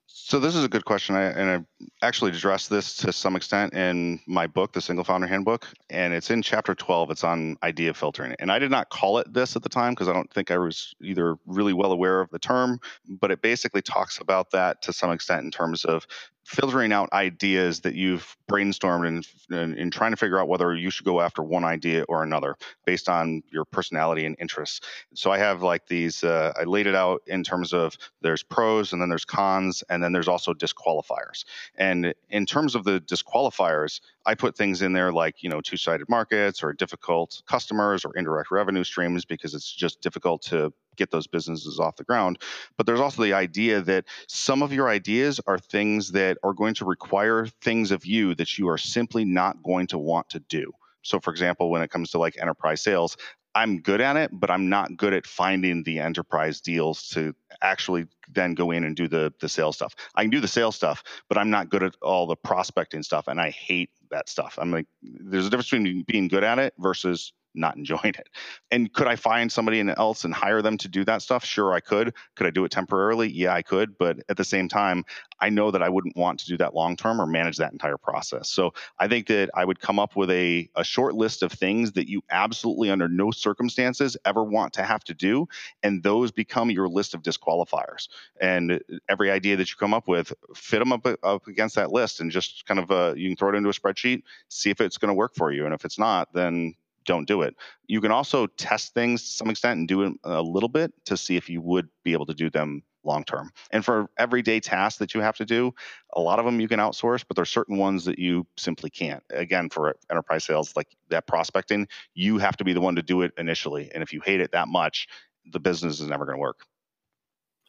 [0.09, 3.75] So this is a good question, I, and I actually addressed this to some extent
[3.75, 7.11] in my book, the Single Founder Handbook, and it's in chapter 12.
[7.11, 10.09] It's on idea filtering, and I did not call it this at the time because
[10.09, 13.83] I don't think I was either really well aware of the term, but it basically
[13.83, 16.07] talks about that to some extent in terms of
[16.47, 21.05] filtering out ideas that you've brainstormed and in trying to figure out whether you should
[21.05, 24.81] go after one idea or another based on your personality and interests.
[25.13, 28.93] So I have like these, uh, I laid it out in terms of there's pros
[28.93, 31.45] and then there's cons and then there's also disqualifiers.
[31.75, 35.77] And in terms of the disqualifiers, I put things in there like, you know, two
[35.77, 41.11] sided markets or difficult customers or indirect revenue streams because it's just difficult to get
[41.11, 42.39] those businesses off the ground.
[42.77, 46.75] But there's also the idea that some of your ideas are things that are going
[46.75, 50.73] to require things of you that you are simply not going to want to do.
[51.03, 53.17] So, for example, when it comes to like enterprise sales,
[53.57, 58.07] I'm good at it, but I'm not good at finding the enterprise deals to actually
[58.29, 59.95] then go in and do the the sales stuff.
[60.15, 63.29] I can do the sales stuff, but I'm not good at all the prospecting stuff,
[63.29, 64.59] and I hate that stuff.
[64.61, 68.29] I'm like, there's a difference between being good at it versus not enjoying it.
[68.71, 71.45] And could I find somebody else and hire them to do that stuff?
[71.45, 72.15] Sure, I could.
[72.35, 73.29] Could I do it temporarily?
[73.29, 73.97] Yeah, I could.
[73.99, 75.05] But at the same time,
[75.41, 77.99] I know that I wouldn't want to do that long term or manage that entire
[77.99, 78.49] process.
[78.49, 81.93] So I think that I would come up with a, a short list of things
[81.93, 85.49] that you absolutely, under no circumstances, ever want to have to do.
[85.83, 88.09] And those become your list of disqualifiers.
[88.41, 92.21] And every idea that you come up with, fit them up, up against that list
[92.21, 94.99] and just kind of, uh, you can throw it into a spreadsheet, see if it's
[94.99, 95.65] going to work for you.
[95.65, 96.75] And if it's not, then
[97.07, 97.55] don't do it.
[97.87, 101.17] You can also test things to some extent and do it a little bit to
[101.17, 103.51] see if you would be able to do them long term.
[103.71, 105.73] And for everyday tasks that you have to do,
[106.15, 109.23] a lot of them you can outsource, but there's certain ones that you simply can't.
[109.31, 113.23] Again, for enterprise sales like that prospecting, you have to be the one to do
[113.23, 113.91] it initially.
[113.95, 115.07] And if you hate it that much,
[115.53, 116.67] the business is never going to work.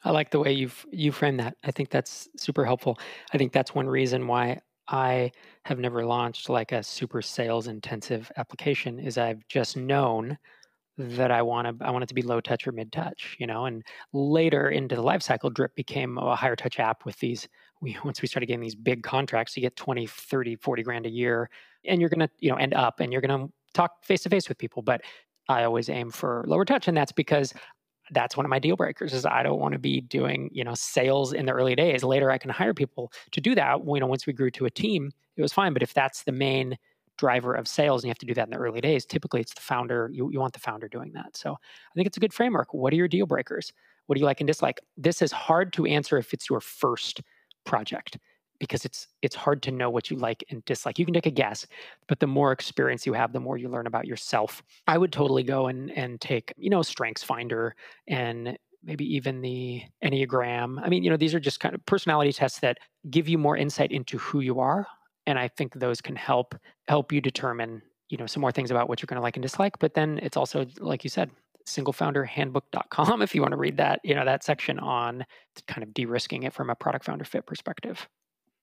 [0.04, 1.58] I like the way you've you frame that.
[1.63, 3.00] I think that's super helpful.
[3.34, 5.32] I think that's one reason why I
[5.65, 10.38] have never launched like a super sales intensive application is I've just known
[10.97, 13.47] that I want to I want it to be low touch or mid touch, you
[13.47, 13.65] know.
[13.65, 17.47] And later into the life cycle, Drip became a higher touch app with these
[17.82, 21.10] we once we started getting these big contracts, you get 20, 30, 40 grand a
[21.12, 21.50] year
[21.86, 24.30] and you're going to, you know, end up and you're going to talk face to
[24.30, 25.02] face with people, but
[25.50, 27.54] I always aim for lower touch and that's because
[28.12, 30.74] that's one of my deal breakers is I don't want to be doing, you know,
[30.76, 32.04] sales in the early days.
[32.04, 33.80] Later I can hire people to do that.
[33.86, 35.74] You know, once we grew to a team, it was fine.
[35.74, 36.78] But if that's the main
[37.17, 39.54] driver of sales and you have to do that in the early days, typically it's
[39.54, 41.36] the founder, you, you want the founder doing that.
[41.36, 42.74] So I think it's a good framework.
[42.74, 43.74] What are your deal breakers?
[44.06, 44.80] What do you like and dislike?
[44.96, 47.22] This is hard to answer if it's your first
[47.65, 48.17] project
[48.60, 51.00] because it's it's hard to know what you like and dislike.
[51.00, 51.65] You can take a guess,
[52.08, 54.63] but the more experience you have, the more you learn about yourself.
[54.88, 57.76] I would totally go and and take, you know, Strengths Finder
[58.08, 60.82] and maybe even the Enneagram.
[60.84, 62.78] I mean, you know, these are just kind of personality tests that
[63.10, 64.88] give you more insight into who you are,
[65.26, 66.56] and I think those can help
[66.88, 69.43] help you determine, you know, some more things about what you're going to like and
[69.43, 71.30] dislike, but then it's also like you said,
[71.67, 75.26] singlefounderhandbook.com if you want to read that, you know, that section on
[75.67, 78.08] kind of de-risking it from a product founder fit perspective.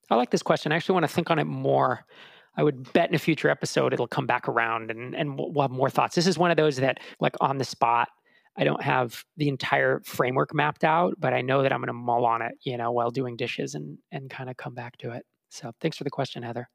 [0.09, 0.71] I like this question.
[0.71, 2.05] I actually want to think on it more.
[2.57, 5.71] I would bet in a future episode it'll come back around and, and we'll have
[5.71, 6.15] more thoughts.
[6.15, 8.07] This is one of those that, like, on the spot,
[8.57, 11.93] I don't have the entire framework mapped out, but I know that I'm going to
[11.93, 15.11] mull on it, you know, while doing dishes and and kind of come back to
[15.11, 15.25] it.
[15.49, 16.69] So thanks for the question, Heather.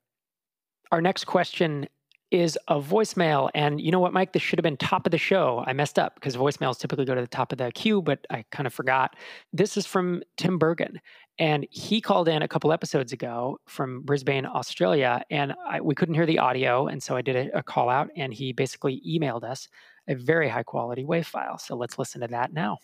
[0.93, 1.89] Our next question
[2.31, 3.51] is a voicemail.
[3.55, 4.33] And you know what, Mike?
[4.33, 5.65] This should have been top of the show.
[5.67, 8.45] I messed up because voicemails typically go to the top of the queue, but I
[8.53, 9.17] kind of forgot.
[9.53, 11.01] This is from Tim Bergen.
[11.41, 16.15] And he called in a couple episodes ago from Brisbane, Australia, and I, we couldn't
[16.15, 16.87] hear the audio.
[16.87, 19.67] And so I did a, a call out, and he basically emailed us
[20.07, 21.57] a very high quality WAV file.
[21.57, 22.77] So let's listen to that now.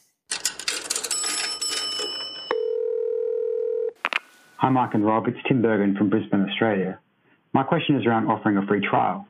[4.56, 5.28] Hi, Mike and Rob.
[5.28, 6.98] It's Tim Bergen from Brisbane, Australia.
[7.52, 9.28] My question is around offering a free trial.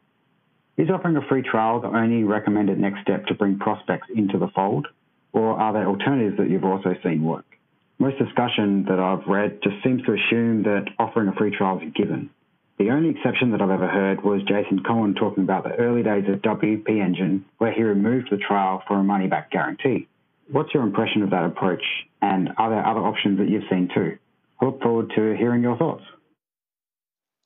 [0.76, 4.46] Is offering a free trial the only recommended next step to bring prospects into the
[4.54, 4.86] fold,
[5.32, 7.55] or are there alternatives that you've also seen work?
[7.98, 11.88] Most discussion that I've read just seems to assume that offering a free trial is
[11.88, 12.30] a given.
[12.78, 16.24] The only exception that I've ever heard was Jason Cohen talking about the early days
[16.28, 20.08] of WP Engine, where he removed the trial for a money back guarantee.
[20.50, 21.82] What's your impression of that approach,
[22.20, 24.18] and are there other options that you've seen too?
[24.60, 26.04] I look forward to hearing your thoughts.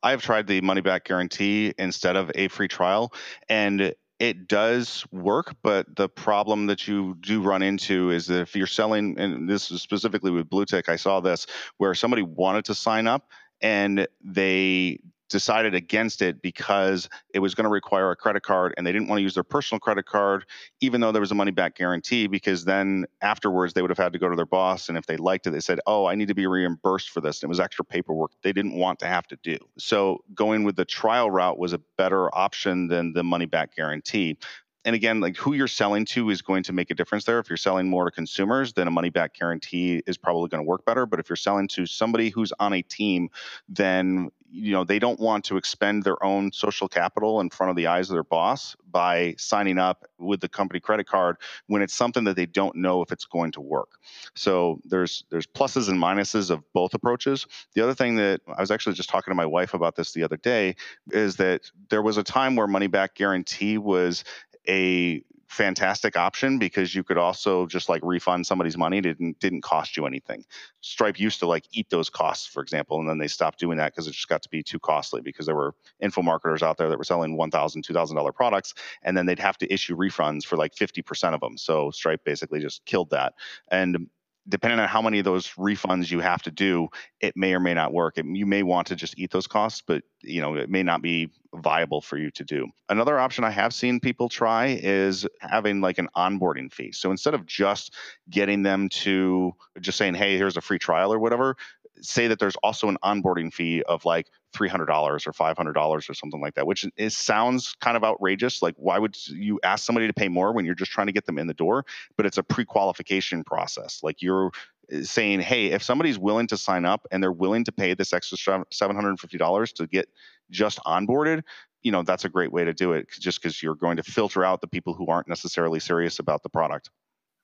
[0.02, 3.12] I've tried the money back guarantee instead of a free trial,
[3.48, 8.54] and it does work, but the problem that you do run into is that if
[8.54, 11.46] you're selling, and this is specifically with Bluetick, I saw this
[11.78, 13.30] where somebody wanted to sign up
[13.62, 15.00] and they
[15.31, 19.09] decided against it because it was going to require a credit card and they didn't
[19.09, 20.45] want to use their personal credit card
[20.81, 24.12] even though there was a money back guarantee because then afterwards they would have had
[24.12, 26.29] to go to their boss and if they liked it they said oh i need
[26.29, 29.27] to be reimbursed for this and it was extra paperwork they didn't want to have
[29.27, 33.47] to do so going with the trial route was a better option than the money
[33.47, 34.37] back guarantee
[34.85, 37.38] and again, like who you're selling to is going to make a difference there.
[37.38, 40.66] If you're selling more to consumers, then a money back guarantee is probably going to
[40.66, 41.05] work better.
[41.05, 43.29] But if you're selling to somebody who's on a team,
[43.69, 47.76] then you know they don't want to expend their own social capital in front of
[47.76, 51.36] the eyes of their boss by signing up with the company credit card
[51.66, 53.90] when it's something that they don't know if it's going to work.
[54.34, 57.46] So there's there's pluses and minuses of both approaches.
[57.74, 60.24] The other thing that i was actually just talking to my wife about this the
[60.24, 60.76] other day
[61.10, 64.24] is that there was a time where money back guarantee was
[64.68, 69.62] a fantastic option because you could also just like refund somebody's money it didn't didn't
[69.62, 70.44] cost you anything.
[70.80, 73.92] Stripe used to like eat those costs for example and then they stopped doing that
[73.92, 76.88] because it just got to be too costly because there were info marketers out there
[76.88, 80.72] that were selling $1000 $2000 products and then they'd have to issue refunds for like
[80.72, 83.34] 50% of them so stripe basically just killed that.
[83.72, 84.08] And
[84.48, 86.88] depending on how many of those refunds you have to do,
[87.20, 88.18] it may or may not work.
[88.18, 91.03] It, you may want to just eat those costs, but you know it may not
[91.03, 92.68] be viable for you to do.
[92.88, 96.92] Another option I have seen people try is having like an onboarding fee.
[96.92, 97.94] So instead of just
[98.29, 101.57] getting them to just saying, "Hey, here's a free trial" or whatever,
[102.02, 104.88] say that there's also an onboarding fee of like $300
[105.26, 108.62] or $500 or something like that, which is sounds kind of outrageous.
[108.62, 111.26] Like, why would you ask somebody to pay more when you're just trying to get
[111.26, 111.84] them in the door?
[112.16, 114.00] But it's a pre qualification process.
[114.02, 114.50] Like, you're
[114.90, 118.12] eh, saying, hey, if somebody's willing to sign up and they're willing to pay this
[118.12, 120.08] extra $750 to get
[120.50, 121.42] just onboarded,
[121.82, 124.44] you know, that's a great way to do it just because you're going to filter
[124.44, 126.90] out the people who aren't necessarily serious about the product.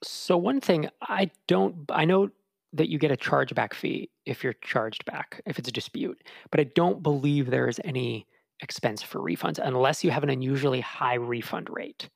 [0.02, 2.28] So, one thing I don't, I know
[2.76, 6.22] that you get a chargeback fee if you're charged back, if it's a dispute.
[6.50, 8.26] But I don't believe there is any
[8.60, 12.08] expense for refunds unless you have an unusually high refund rate.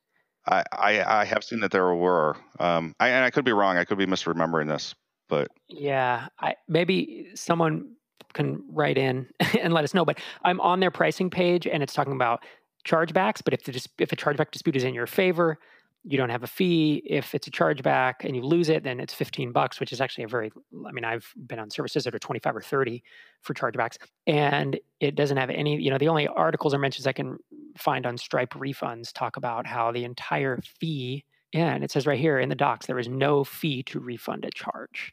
[0.47, 3.77] I, I, I have seen that there were, um, I, and I could be wrong.
[3.77, 4.95] I could be misremembering this,
[5.29, 7.95] but yeah, I, maybe someone
[8.33, 9.27] can write in
[9.61, 10.05] and let us know.
[10.05, 12.43] But I'm on their pricing page, and it's talking about
[12.87, 13.43] chargebacks.
[13.45, 15.59] But if the if a chargeback dispute is in your favor,
[16.05, 17.03] you don't have a fee.
[17.05, 20.25] If it's a chargeback and you lose it, then it's 15 bucks, which is actually
[20.25, 20.51] a very,
[20.87, 23.03] I mean, I've been on services that are 25 or 30
[23.43, 23.97] for chargebacks.
[24.27, 27.37] And it doesn't have any, you know, the only articles or mentions I can
[27.77, 32.19] find on Stripe refunds talk about how the entire fee, yeah, and it says right
[32.19, 35.13] here in the docs, there is no fee to refund a charge.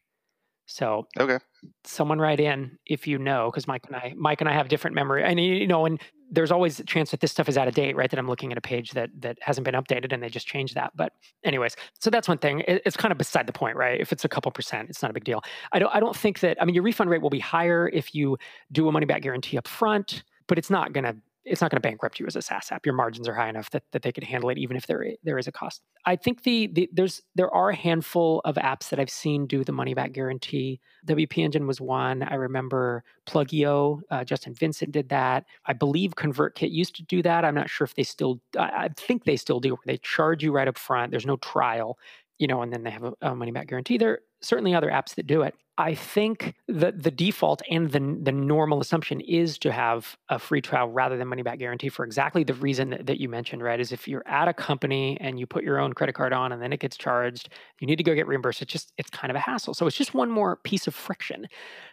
[0.68, 1.40] So okay,
[1.86, 4.96] someone write in if you know, because Mike and I, Mike and I have different
[4.96, 5.24] memory.
[5.24, 7.96] And you know, and there's always a chance that this stuff is out of date,
[7.96, 8.10] right?
[8.10, 10.76] That I'm looking at a page that that hasn't been updated and they just changed
[10.76, 10.92] that.
[10.96, 11.14] But
[11.44, 12.62] anyways, so that's one thing.
[12.62, 14.00] It, it's kind of beside the point, right?
[14.00, 15.44] If it's a couple percent, it's not a big deal.
[15.72, 18.14] I don't I don't think that I mean your refund rate will be higher if
[18.14, 18.38] you
[18.72, 21.16] do a money back guarantee up front, but it's not going to
[21.48, 22.86] it's not going to bankrupt you as a SaaS app.
[22.86, 25.38] Your margins are high enough that, that they could handle it, even if there there
[25.38, 25.82] is a cost.
[26.06, 29.64] I think the, the there's there are a handful of apps that I've seen do
[29.64, 30.80] the money back guarantee.
[31.08, 32.24] WP Engine was one.
[32.24, 35.46] I remember Pluggio, uh, Justin Vincent did that.
[35.66, 37.46] I believe ConvertKit used to do that.
[37.46, 38.42] I'm not sure if they still.
[38.58, 39.72] I, I think they still do.
[39.72, 41.12] Where they charge you right up front.
[41.12, 41.98] There's no trial,
[42.38, 43.98] you know, and then they have a, a money back guarantee.
[43.98, 45.56] There are certainly other apps that do it.
[45.80, 50.60] I think that the default and the, the normal assumption is to have a free
[50.60, 53.80] trial rather than money back guarantee for exactly the reason that, that you mentioned, right?
[53.80, 56.62] Is if you're at a company and you put your own credit card on and
[56.62, 58.64] then it gets charged, you need to go get reimbursed.
[58.64, 59.76] It's just, it's kind of a hassle.
[59.76, 61.48] So it's just one more piece of friction.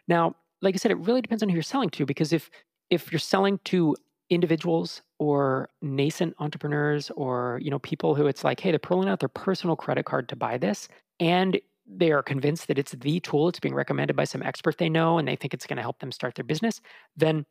[0.09, 2.51] Now, like I said, it really depends on who you're selling to because if,
[2.89, 3.95] if you're selling to
[4.31, 9.21] individuals or nascent entrepreneurs or you know people who it's like hey they're pulling out
[9.21, 10.89] their personal credit card to buy this
[11.21, 14.89] and they are convinced that it's the tool, it's being recommended by some expert they
[14.89, 16.81] know, and they think it's going to help them start their business,
[17.17, 17.45] then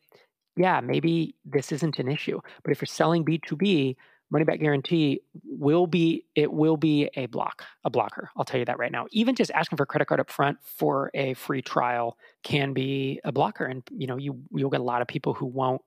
[0.55, 2.39] yeah, maybe this isn't an issue.
[2.63, 3.95] But if you're selling B2B,
[4.33, 8.29] money back guarantee will be it will be a block, a blocker.
[8.35, 9.05] I'll tell you that right now.
[9.11, 13.19] Even just asking for a credit card up front for a free trial can be
[13.23, 13.65] a blocker.
[13.65, 15.81] And you know, you you'll get a lot of people who won't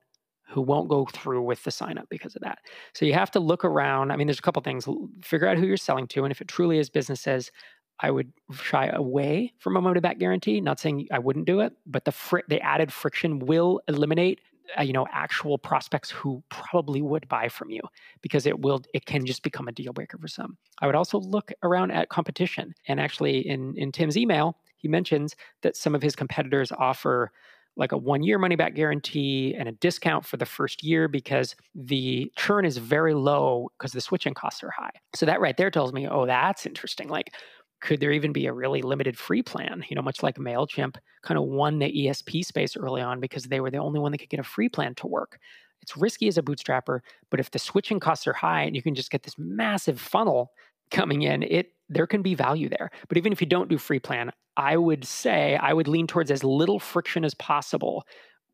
[0.49, 2.59] who won't go through with the sign up because of that.
[2.93, 4.11] So you have to look around.
[4.11, 4.87] I mean, there's a couple things.
[5.21, 7.51] Figure out who you're selling to, and if it truly is businesses,
[7.99, 10.61] I would shy away from a money back guarantee.
[10.61, 14.39] Not saying I wouldn't do it, but the fr- the added friction will eliminate
[14.77, 17.81] uh, you know actual prospects who probably would buy from you
[18.21, 20.57] because it will it can just become a deal breaker for some.
[20.81, 25.35] I would also look around at competition, and actually in in Tim's email he mentions
[25.63, 27.31] that some of his competitors offer
[27.77, 31.55] like a one year money back guarantee and a discount for the first year because
[31.75, 34.89] the churn is very low because the switching costs are high.
[35.13, 37.07] So that right there tells me, oh, that's interesting.
[37.07, 37.33] Like,
[37.79, 39.83] could there even be a really limited free plan?
[39.89, 43.59] You know, much like MailChimp kind of won the ESP space early on because they
[43.59, 45.39] were the only one that could get a free plan to work.
[45.81, 46.99] It's risky as a bootstrapper,
[47.29, 50.51] but if the switching costs are high and you can just get this massive funnel
[50.91, 52.89] coming in, it there can be value there.
[53.07, 56.31] But even if you don't do free plan, I would say I would lean towards
[56.31, 58.05] as little friction as possible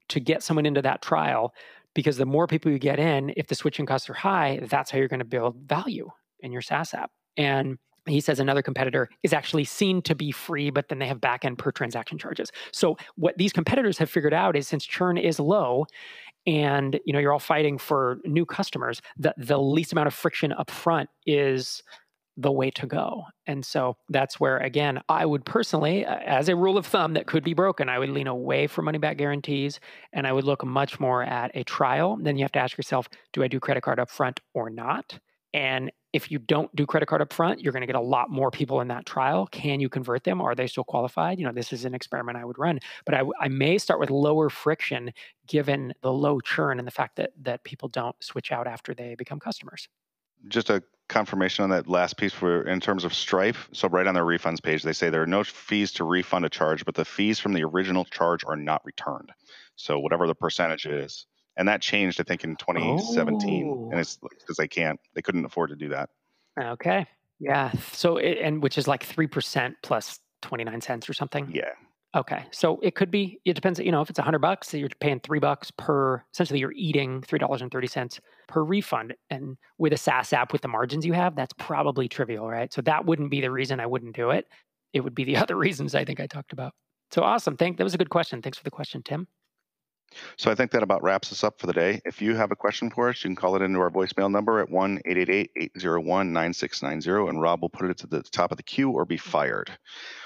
[0.09, 1.53] to get someone into that trial
[1.95, 4.97] because the more people you get in, if the switching costs are high, that's how
[4.97, 6.09] you're going to build value
[6.41, 7.11] in your SaaS app.
[7.37, 11.21] And he says another competitor is actually seen to be free, but then they have
[11.21, 12.51] back end per transaction charges.
[12.71, 15.85] So what these competitors have figured out is since churn is low
[16.45, 20.51] and you know you're all fighting for new customers, the, the least amount of friction
[20.51, 21.81] up front is
[22.37, 23.23] the way to go.
[23.45, 27.43] And so that's where, again, I would personally, as a rule of thumb that could
[27.43, 29.79] be broken, I would lean away from money back guarantees
[30.13, 32.17] and I would look much more at a trial.
[32.19, 35.19] Then you have to ask yourself, do I do credit card up front or not?
[35.53, 38.29] And if you don't do credit card up front, you're going to get a lot
[38.29, 39.47] more people in that trial.
[39.47, 40.41] Can you convert them?
[40.41, 41.39] Are they still qualified?
[41.39, 44.11] You know, this is an experiment I would run, but I, I may start with
[44.11, 45.11] lower friction
[45.47, 49.15] given the low churn and the fact that that people don't switch out after they
[49.15, 49.89] become customers.
[50.47, 53.57] Just a confirmation on that last piece for in terms of Stripe.
[53.71, 56.49] So right on their refunds page, they say there are no fees to refund a
[56.49, 59.31] charge, but the fees from the original charge are not returned.
[59.75, 61.25] So whatever the percentage is,
[61.57, 63.89] and that changed, I think, in 2017, oh.
[63.91, 66.09] and it's because they can't, they couldn't afford to do that.
[66.59, 67.07] Okay,
[67.39, 67.71] yeah.
[67.91, 71.49] So it, and which is like three percent plus 29 cents or something.
[71.53, 71.71] Yeah,
[72.15, 73.39] Okay, so it could be.
[73.43, 73.79] It depends.
[73.79, 76.23] You know, if it's a hundred bucks, you're paying three bucks per.
[76.31, 79.15] Essentially, you're eating three dollars and thirty cents per refund.
[79.31, 82.71] And with a SaaS app with the margins you have, that's probably trivial, right?
[82.71, 84.45] So that wouldn't be the reason I wouldn't do it.
[84.93, 86.73] It would be the other reasons I think I talked about.
[87.09, 87.57] So awesome.
[87.57, 87.77] Thank.
[87.77, 88.43] That was a good question.
[88.43, 89.27] Thanks for the question, Tim.
[90.37, 92.01] So I think that about wraps us up for the day.
[92.05, 94.59] If you have a question for us, you can call it into our voicemail number
[94.59, 98.91] at 1 801 9690, and Rob will put it to the top of the queue
[98.91, 99.71] or be fired.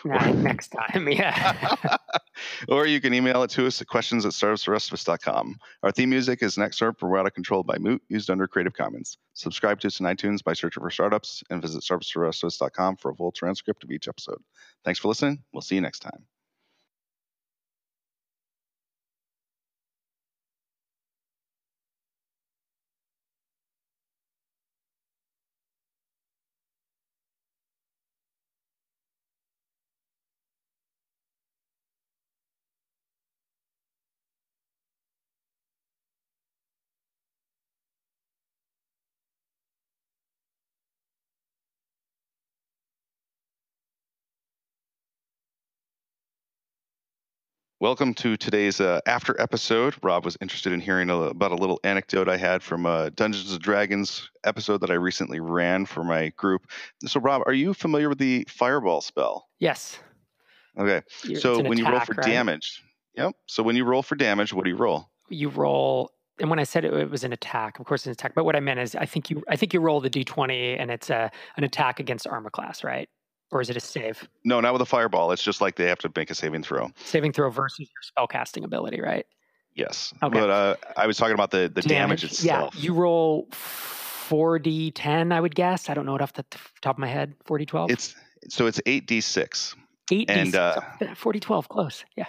[0.05, 1.97] Nah, next time, yeah.
[2.69, 5.57] or you can email it to us at questions at startupsforrestofus.com.
[5.83, 8.73] Our theme music is Next Start for Out of Control by Moot, used under Creative
[8.73, 9.17] Commons.
[9.33, 13.31] Subscribe to us on iTunes by searching for startups and visit startupsforrestofus.com for a full
[13.31, 14.41] transcript of each episode.
[14.83, 15.43] Thanks for listening.
[15.53, 16.36] We'll see you next time.
[47.79, 49.93] Welcome to today's uh, after episode.
[50.01, 53.51] Rob was interested in hearing a, about a little anecdote I had from a Dungeons
[53.51, 56.65] and Dragons episode that I recently ran for my group.
[57.05, 59.47] So, Rob, are you familiar with the Fireball spell?
[59.59, 59.99] Yes.
[60.75, 61.03] Okay.
[61.35, 62.25] so when attack, you roll for right?
[62.25, 62.83] damage,
[63.15, 63.35] yep.
[63.45, 65.11] So when you roll for damage, what do you roll?
[65.29, 68.11] You roll and when I said it, it, was an attack, of course it's an
[68.13, 68.33] attack.
[68.33, 70.89] But what I meant is, I think you, I think you roll the d20, and
[70.89, 73.07] it's a an attack against armor class, right?
[73.51, 74.27] Or is it a save?
[74.43, 75.31] No, not with a fireball.
[75.31, 76.91] It's just like they have to make a saving throw.
[77.03, 79.25] Saving throw versus your spellcasting ability, right?
[79.73, 80.13] Yes.
[80.21, 80.39] Okay.
[80.39, 82.75] But uh, I was talking about the, the damage, damage itself.
[82.75, 85.89] Yeah, you roll 4d10, I would guess.
[85.89, 86.45] I don't know it off the
[86.81, 87.35] top of my head.
[87.45, 87.91] 4d12?
[87.91, 88.15] It's
[88.49, 89.75] so it's 8d6.
[90.11, 90.25] 8d6.
[90.29, 92.03] And uh, 4d12, close.
[92.15, 92.25] Yeah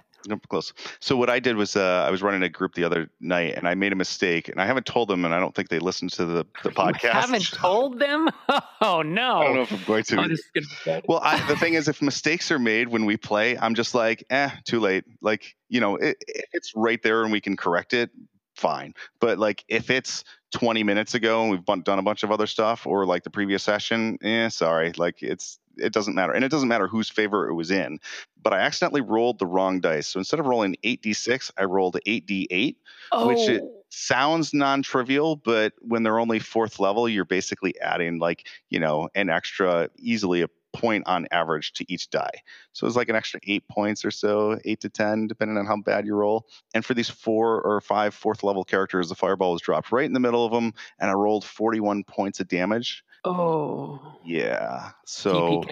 [0.49, 0.73] close.
[1.01, 3.67] So what I did was uh, I was running a group the other night and
[3.67, 6.13] I made a mistake and I haven't told them and I don't think they listened
[6.13, 7.03] to the, the podcast.
[7.03, 8.29] You haven't told them?
[8.81, 9.39] Oh no!
[9.39, 10.21] I don't know if I'm going to.
[10.21, 13.75] Oh, gonna well, I, the thing is, if mistakes are made when we play, I'm
[13.75, 15.05] just like, eh, too late.
[15.21, 16.17] Like you know, it,
[16.53, 18.11] it's right there and we can correct it.
[18.55, 22.47] Fine, but like if it's 20 minutes ago and we've done a bunch of other
[22.47, 26.33] stuff or like the previous session, eh, sorry, like it's it doesn't matter.
[26.33, 27.99] And it doesn't matter whose favor it was in.
[28.43, 30.09] But I accidentally rolled the wrong dice.
[30.09, 32.77] So instead of rolling 8d6, I rolled 8d8,
[33.13, 33.29] oh.
[33.29, 33.85] which it oh.
[33.91, 39.09] sounds non trivial, but when they're only fourth level, you're basically adding like, you know,
[39.15, 42.43] an extra, easily a point on average to each die.
[42.73, 45.77] So it's like an extra eight points or so, eight to 10, depending on how
[45.77, 46.47] bad you roll.
[46.75, 50.13] And for these four or five fourth level characters, the fireball was dropped right in
[50.13, 53.03] the middle of them, and I rolled 41 points of damage.
[53.29, 54.19] Oh.
[54.25, 54.91] Yeah.
[55.07, 55.65] So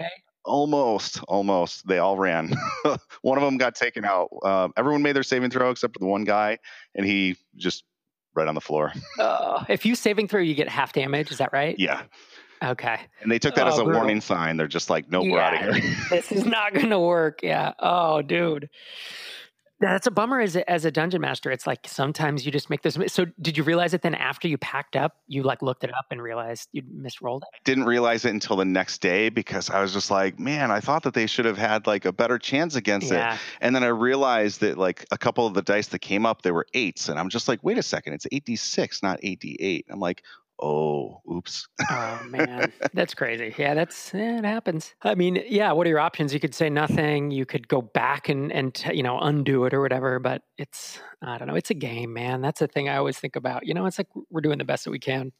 [0.44, 1.86] almost, almost.
[1.86, 2.54] They all ran.
[3.22, 4.28] one of them got taken out.
[4.42, 6.58] Uh, everyone made their saving throw except for the one guy,
[6.94, 7.84] and he just
[8.34, 8.92] right on the floor.
[9.18, 11.30] uh, if you saving throw, you get half damage.
[11.30, 11.76] Is that right?
[11.78, 12.02] Yeah.
[12.62, 12.98] Okay.
[13.20, 14.00] And they took that oh, as a brutal.
[14.00, 14.56] warning sign.
[14.56, 15.94] They're just like, nope, yeah, we're out of here.
[16.10, 17.40] this is not going to work.
[17.42, 17.72] Yeah.
[17.78, 18.70] Oh, dude.
[19.78, 21.50] That's a bummer as a, as a dungeon master.
[21.50, 22.96] It's like sometimes you just make this.
[23.08, 26.06] So did you realize it then after you packed up, you like looked it up
[26.10, 27.48] and realized you misrolled it?
[27.54, 30.80] I didn't realize it until the next day because I was just like, man, I
[30.80, 33.34] thought that they should have had like a better chance against Yeah.
[33.34, 33.40] it.
[33.60, 36.52] And then I realized that like a couple of the dice that came up, they
[36.52, 37.10] were eights.
[37.10, 39.84] And I'm just like, wait a second, it's 8d6, not 8d8.
[39.90, 40.22] I'm like,
[40.60, 41.68] oh, oops.
[41.90, 43.54] Oh man, that's crazy.
[43.56, 44.94] Yeah, that's yeah, it happens.
[45.02, 45.72] I mean, yeah.
[45.72, 46.32] What are your options?
[46.34, 47.30] You could say nothing.
[47.30, 50.18] You could go back and and t- you know undo it or whatever.
[50.18, 51.54] But it's I don't know.
[51.54, 52.40] It's a game, man.
[52.40, 53.66] That's the thing I always think about.
[53.66, 55.32] You know, it's like we're doing the best that we can.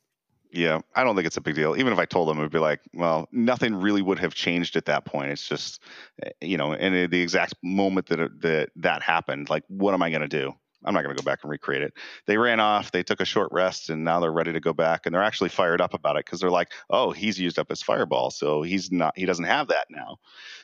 [0.52, 1.76] Yeah, I don't think it's a big deal.
[1.76, 4.76] Even if I told them, it would be like, well, nothing really would have changed
[4.76, 5.30] at that point.
[5.30, 5.82] It's just,
[6.22, 10.10] eh, you know, and the exact moment that that that happened, like, what am I
[10.10, 10.54] going to do?
[10.86, 11.92] I'm not going to go back and recreate it.
[12.26, 12.92] They ran off.
[12.92, 15.04] They took a short rest, and now they're ready to go back.
[15.06, 17.82] And they're actually fired up about it because they're like, oh, he's used up his
[17.82, 19.12] fireball, so he's not.
[19.16, 20.16] He doesn't have that now.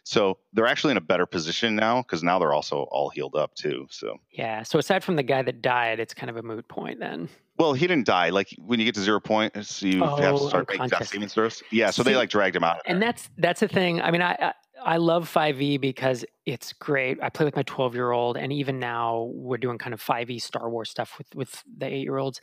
[0.05, 3.55] So they're actually in a better position now because now they're also all healed up
[3.55, 3.87] too.
[3.91, 4.19] So.
[4.31, 4.63] Yeah.
[4.63, 7.29] So aside from the guy that died, it's kind of a moot point then.
[7.59, 8.31] Well, he didn't die.
[8.31, 11.29] Like when you get to zero points, you have to Oh, start making death saving
[11.29, 11.63] throws.
[11.71, 12.77] Yeah, so they like dragged him out.
[12.77, 13.09] of and there.
[13.09, 14.01] that's that's the thing.
[14.01, 14.53] I mean, I I,
[14.85, 17.19] I love 5e because it's great.
[17.23, 20.41] I play with my 12 year old, and even now we're doing kind of 5e
[20.41, 22.41] Star Wars stuff with with the eight year olds,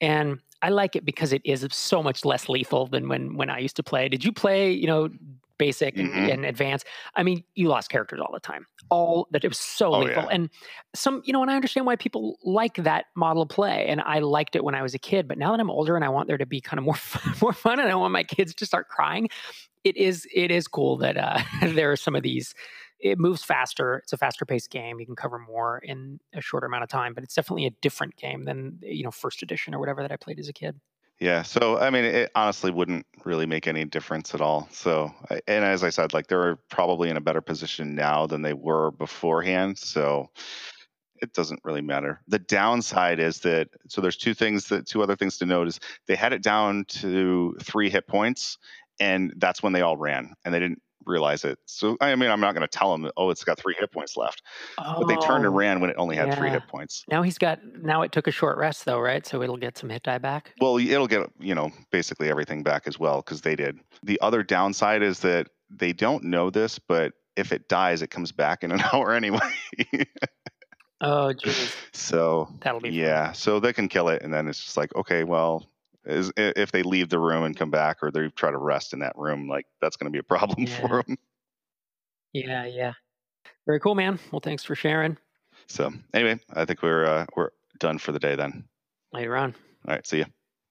[0.00, 3.58] and I like it because it is so much less lethal than when when I
[3.58, 4.08] used to play.
[4.08, 4.72] Did you play?
[4.72, 5.08] You know.
[5.60, 6.32] Basic and, Mhm.
[6.32, 6.86] and advanced.
[7.14, 8.66] I mean, you lost characters all the time.
[8.90, 10.28] All that it was so Oh, lethal, yeah.
[10.32, 10.50] and
[10.94, 13.86] some, you know, and I understand why people like that model of play.
[13.86, 16.04] And I liked it when I was a kid, but now that I'm older and
[16.04, 18.24] I want there to be kind of more fun, more fun, and I want my
[18.24, 19.28] kids to start crying,
[19.84, 22.54] it is it is cool that uh, there are some of these.
[23.02, 23.96] It moves faster.
[24.02, 25.00] It's a faster paced game.
[25.00, 28.16] You can cover more in a shorter amount of time, but it's definitely a different
[28.16, 30.78] game than you know first edition or whatever that I played as a kid.
[31.20, 34.68] Yeah, so I mean, it honestly wouldn't really make any difference at all.
[34.72, 35.12] So,
[35.46, 38.90] and as I said, like they're probably in a better position now than they were
[38.90, 39.78] beforehand.
[39.78, 40.30] So,
[41.20, 42.20] it doesn't really matter.
[42.28, 45.78] The downside is that so there's two things that two other things to note is
[46.06, 48.56] they had it down to three hit points,
[48.98, 51.58] and that's when they all ran, and they didn't realize it.
[51.66, 54.16] So, I mean, I'm not going to tell them, oh, it's got three hit points
[54.16, 54.42] left,
[54.78, 57.04] Oh, but they turned and Oh, ran when it only had three hit points.
[57.08, 57.60] Now he's got.
[57.82, 59.26] Now it took a short rest though, right?
[59.26, 60.54] So it'll get some hit die back.
[60.60, 63.78] Well, it'll get you know basically everything back as well because they did.
[64.02, 68.32] The other downside is that they don't know this, but if it dies, it comes
[68.32, 69.38] back in an hour anyway.
[71.02, 72.98] Oh, jeez, so that'll be fun.
[72.98, 75.66] yeah, so they can kill it, and then it's just like okay, well,
[76.04, 79.00] is, if they leave the room and come back, or they try to rest in
[79.00, 80.80] that room, like that's going to be a problem Yeah.
[80.80, 81.16] for them.
[82.32, 82.92] Yeah, yeah.
[83.66, 84.18] Very cool, man.
[84.30, 85.16] Well, thanks for sharing.
[85.68, 88.64] So anyway, I think we're uh, we're done for the day then.
[89.12, 89.54] Later on.
[89.86, 90.24] All right, see ya.